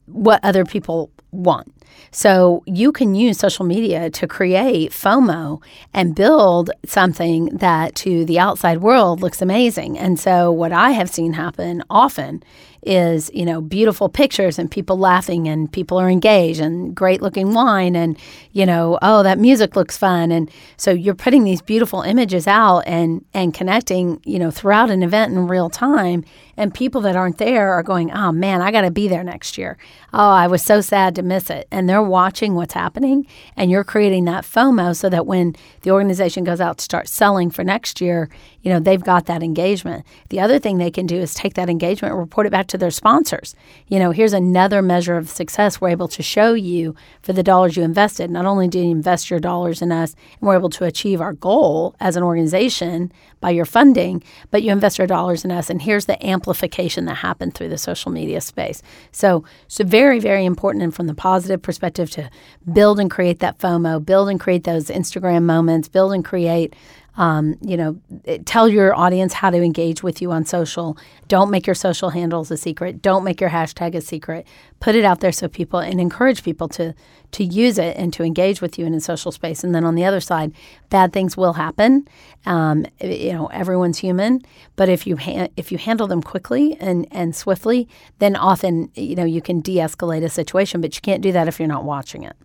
what 0.07 0.41
other 0.43 0.65
people 0.65 1.11
want. 1.33 1.73
So 2.11 2.63
you 2.67 2.93
can 2.93 3.15
use 3.15 3.39
social 3.39 3.65
media 3.65 4.11
to 4.11 4.27
create 4.27 4.93
FOMO 4.93 5.63
and 5.93 6.15
build 6.15 6.71
something 6.85 7.47
that 7.47 7.95
to 7.97 8.25
the 8.25 8.39
outside 8.39 8.79
world 8.79 9.21
looks 9.21 9.43
amazing. 9.43 9.99
And 9.99 10.19
so 10.19 10.51
what 10.51 10.73
I 10.73 10.91
have 10.91 11.11
seen 11.11 11.33
happen 11.33 11.83
often 11.91 12.43
is 12.87 13.31
you 13.35 13.45
know 13.45 13.61
beautiful 13.61 14.09
pictures 14.09 14.59
and 14.59 14.71
people 14.71 14.99
laughing 14.99 15.49
and 15.49 15.73
people 15.73 15.99
are 15.99 16.11
engaged 16.11 16.61
and 16.61 16.95
great 16.95 17.23
looking 17.23 17.55
wine 17.55 17.97
and 17.97 18.19
you 18.53 18.67
know 18.67 18.99
oh 19.03 19.23
that 19.23 19.39
music 19.39 19.77
looks 19.77 19.97
fun. 19.97 20.31
And 20.31 20.51
so 20.77 20.91
you're 20.91 21.15
putting 21.15 21.45
these 21.45 21.63
beautiful 21.63 22.03
images 22.03 22.47
out 22.47 22.81
and 22.81 23.25
and 23.35 23.55
connecting 23.55 24.21
you 24.25 24.39
know 24.39 24.51
throughout 24.51 24.91
an 24.91 25.03
event 25.03 25.33
in 25.33 25.47
real 25.47 25.71
time. 25.71 26.25
And 26.57 26.73
people 26.73 27.01
that 27.01 27.17
aren't 27.17 27.39
there 27.39 27.73
are 27.73 27.83
going 27.83 28.11
oh 28.13 28.33
man 28.33 28.63
I 28.63 28.71
got 28.71 28.83
to 28.83 28.91
be 28.91 29.09
there 29.09 29.25
next 29.25 29.59
year. 29.59 29.77
Oh 30.13 30.31
I 30.31 30.47
was 30.47 30.63
so 30.63 30.81
sad 30.81 31.15
to 31.17 31.23
miss 31.23 31.51
it. 31.51 31.67
And 31.71 31.89
they're 31.89 32.03
watching 32.03 32.55
what's 32.55 32.75
happening. 32.75 33.27
And 33.57 33.71
you're 33.71 33.85
creating 33.85 34.25
that 34.27 34.45
FOMO 34.45 34.95
so 34.95 35.09
that 35.09 35.27
when 35.27 35.57
the 35.83 35.91
organization 35.91 36.45
goes 36.45 36.61
out 36.61 36.79
to 36.79 36.85
start 36.85 37.09
selling 37.09 37.51
for 37.51 37.65
next 37.65 38.01
year 38.01 38.29
you 38.65 38.73
know, 38.73 38.81
they've 38.81 39.05
got 39.05 39.27
that 39.27 39.43
engagement. 39.43 40.07
The 40.31 40.41
other 40.41 40.59
thing 40.59 40.79
they 40.79 40.91
can 40.91 41.07
do 41.07 41.17
is 41.17 41.35
take 41.35 41.53
that 41.55 41.69
engagement 41.69 42.13
and 42.13 42.21
report 42.21 42.47
it 42.47 42.51
back 42.51 42.67
to 42.69 42.79
their 42.79 42.91
sponsors. 42.91 43.55
You 43.89 43.99
know, 43.99 44.11
here's 44.11 44.33
another 44.33 44.81
measure 44.81 45.19
of 45.19 45.29
success 45.29 45.81
we're 45.81 45.91
able 45.91 46.09
to 46.09 46.23
show 46.23 46.55
you 46.55 46.97
for 47.21 47.35
the 47.35 47.43
dollars 47.43 47.77
you 47.77 47.83
invested. 47.83 48.31
Not 48.31 48.47
only 48.47 48.67
do 48.67 48.79
you 48.79 48.91
invest 48.91 49.29
your 49.29 49.39
dollars 49.39 49.83
in 49.83 49.93
us 49.93 50.17
and 50.41 50.49
we're 50.49 50.57
able 50.57 50.71
to 50.71 50.85
achieve 50.85 51.21
our 51.21 51.35
goal 51.35 51.95
as 52.01 52.17
an 52.17 52.23
organization 52.23 53.13
by 53.41 53.51
your 53.51 53.67
funding, 53.67 54.23
but 54.51 54.63
you 54.63 54.73
invest 54.73 54.97
your 54.97 55.07
dollars 55.07 55.45
in 55.45 55.53
us 55.53 55.69
and 55.69 55.83
here's 55.83 56.07
the 56.07 56.27
amplification 56.27 57.05
that 57.05 57.17
happened 57.17 57.55
through 57.55 57.69
the 57.69 57.77
social 57.77 58.11
media 58.11 58.41
space. 58.41 58.81
So, 59.13 59.45
so 59.69 59.85
very, 59.85 60.21
very 60.21 60.47
important 60.47 60.83
and 60.83 60.95
from 60.95 61.07
the 61.07 61.15
positive 61.15 61.61
perspective 61.61 62.11
to 62.13 62.31
build 62.73 62.99
and 62.99 63.11
create 63.11 63.41
that 63.41 63.59
FOMO, 63.59 64.03
build 64.03 64.31
and 64.31 64.41
create 64.41 64.65
those 64.65 64.87
Instagram 64.87 65.43
moments, 65.43 65.87
build 65.87 66.15
and 66.15 66.25
create 66.25 66.75
um, 67.17 67.55
you 67.61 67.77
know, 67.77 68.01
tell 68.45 68.69
your 68.69 68.95
audience 68.95 69.33
how 69.33 69.51
to 69.51 69.59
engage 69.59 70.03
with 70.03 70.21
you 70.21 70.33
on 70.33 70.45
social. 70.45 70.99
Don't 71.29 71.51
make 71.51 71.67
your 71.67 71.75
social 71.75 72.11
handles 72.11 72.51
a 72.51 72.57
secret. 72.57 73.03
Don't 73.03 73.23
make 73.23 73.41
your 73.41 73.51
hashtag 73.51 73.95
a 73.95 74.01
secret. 74.01 74.47
Put 74.81 74.97
it 74.97 75.05
out 75.05 75.21
there 75.21 75.31
so 75.31 75.47
people 75.47 75.79
and 75.79 76.01
encourage 76.01 76.43
people 76.43 76.69
to 76.71 76.95
to 77.31 77.45
use 77.45 77.79
it 77.79 77.97
and 77.97 78.13
to 78.13 78.23
engage 78.23 78.61
with 78.61 78.79
you 78.79 78.87
in 78.87 78.95
a 78.95 79.01
social 79.01 79.33
space. 79.33 79.65
And 79.65 79.75
then 79.75 79.85
on 79.85 79.97
the 79.97 80.05
other 80.05 80.21
side, 80.21 80.53
bad 80.89 81.13
things 81.13 81.37
will 81.37 81.55
happen. 81.55 82.07
Um, 82.47 82.87
you 83.01 83.33
know, 83.33 83.47
everyone's 83.47 83.99
human, 83.99 84.43
but 84.77 84.89
if 84.89 85.07
you 85.07 85.17
ha- 85.17 85.49
if 85.57 85.71
you 85.71 85.79
handle 85.79 86.09
them 86.09 86.23
quickly 86.23 86.77
and 86.81 87.07
and 87.13 87.35
swiftly, 87.35 87.89
then 88.19 88.35
often 88.35 88.91
you 88.95 89.15
know 89.15 89.25
you 89.25 89.41
can 89.41 89.61
de-escalate 89.61 90.25
a 90.25 90.29
situation. 90.29 90.81
But 90.81 90.97
you 90.97 91.01
can't 91.01 91.23
do 91.23 91.31
that 91.31 91.47
if 91.47 91.61
you're 91.61 91.69
not 91.69 91.85
watching 91.85 92.25
it. 92.25 92.37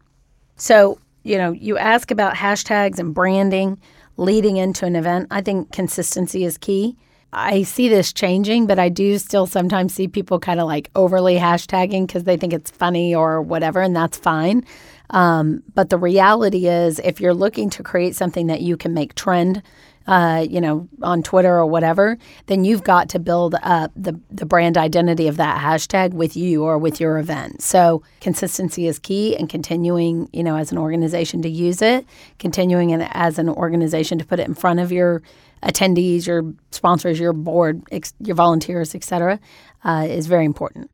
So 0.58 1.00
you 1.24 1.38
know, 1.38 1.52
you 1.52 1.78
ask 1.78 2.12
about 2.12 2.36
hashtags 2.36 3.00
and 3.00 3.14
branding 3.14 3.80
leading 4.20 4.58
into 4.58 4.86
an 4.86 4.96
event. 4.96 5.28
I 5.32 5.42
think 5.42 5.72
consistency 5.72 6.44
is 6.44 6.58
key. 6.58 6.98
I 7.32 7.64
see 7.64 7.90
this 7.90 8.12
changing, 8.12 8.66
but 8.66 8.80
I 8.80 8.90
do 8.90 9.18
still 9.20 9.46
sometimes 9.46 9.94
see 9.94 10.08
people 10.08 10.40
kind 10.40 10.60
of 10.60 10.68
like 10.68 10.90
overly 10.96 11.36
hashtagging 11.36 12.08
because 12.08 12.24
they 12.24 12.38
think 12.38 12.54
it's 12.54 12.72
funny 12.72 13.14
or 13.14 13.42
whatever, 13.42 13.82
and 13.82 13.96
that's 13.96 14.18
fine. 14.18 14.66
Um, 15.12 15.64
but 15.74 15.90
the 15.90 15.98
reality 15.98 16.68
is, 16.68 17.00
if 17.00 17.22
you're 17.22 17.34
looking 17.34 17.70
to 17.72 17.84
create 17.84 18.16
something 18.16 18.48
that 18.48 18.62
you 18.62 18.78
can 18.78 18.94
make 18.94 19.16
trend, 19.16 19.62
uh, 20.08 20.46
you 20.50 20.60
know, 20.60 20.88
on 21.04 21.22
Twitter 21.22 21.56
or 21.56 21.66
whatever, 21.66 22.18
then 22.48 22.66
you've 22.66 22.84
got 22.84 23.10
to 23.10 23.20
build 23.20 23.56
up 23.62 23.92
the, 23.96 24.20
the 24.32 24.46
brand 24.46 24.78
identity 24.78 25.28
of 25.28 25.38
that 25.38 25.62
hashtag 25.62 26.14
with 26.14 26.36
you 26.36 26.64
or 26.64 26.78
with 26.78 27.00
your 27.00 27.20
event. 27.20 27.62
So 27.62 28.02
consistency 28.20 28.88
is 28.88 28.98
key 29.00 29.36
and 29.36 29.48
continuing, 29.48 30.28
you 30.34 30.44
know, 30.44 30.56
as 30.56 30.72
an 30.72 30.78
organization 30.78 31.42
to 31.44 31.50
use 31.50 31.82
it, 31.82 32.06
continuing 32.40 32.94
as 32.94 33.38
an 33.38 33.50
organization 33.50 34.18
to 34.18 34.26
put 34.26 34.40
it 34.40 34.48
in 34.48 34.56
front 34.56 34.80
of 34.80 34.92
your 34.92 35.22
attendees, 35.62 36.26
your 36.26 36.54
sponsors, 36.72 37.20
your 37.20 37.34
board, 37.34 37.84
ex- 37.92 38.14
your 38.20 38.36
volunteers, 38.36 38.96
et 38.96 39.04
cetera, 39.04 39.40
uh, 39.84 40.08
is 40.10 40.26
very 40.28 40.46
important. 40.46 40.90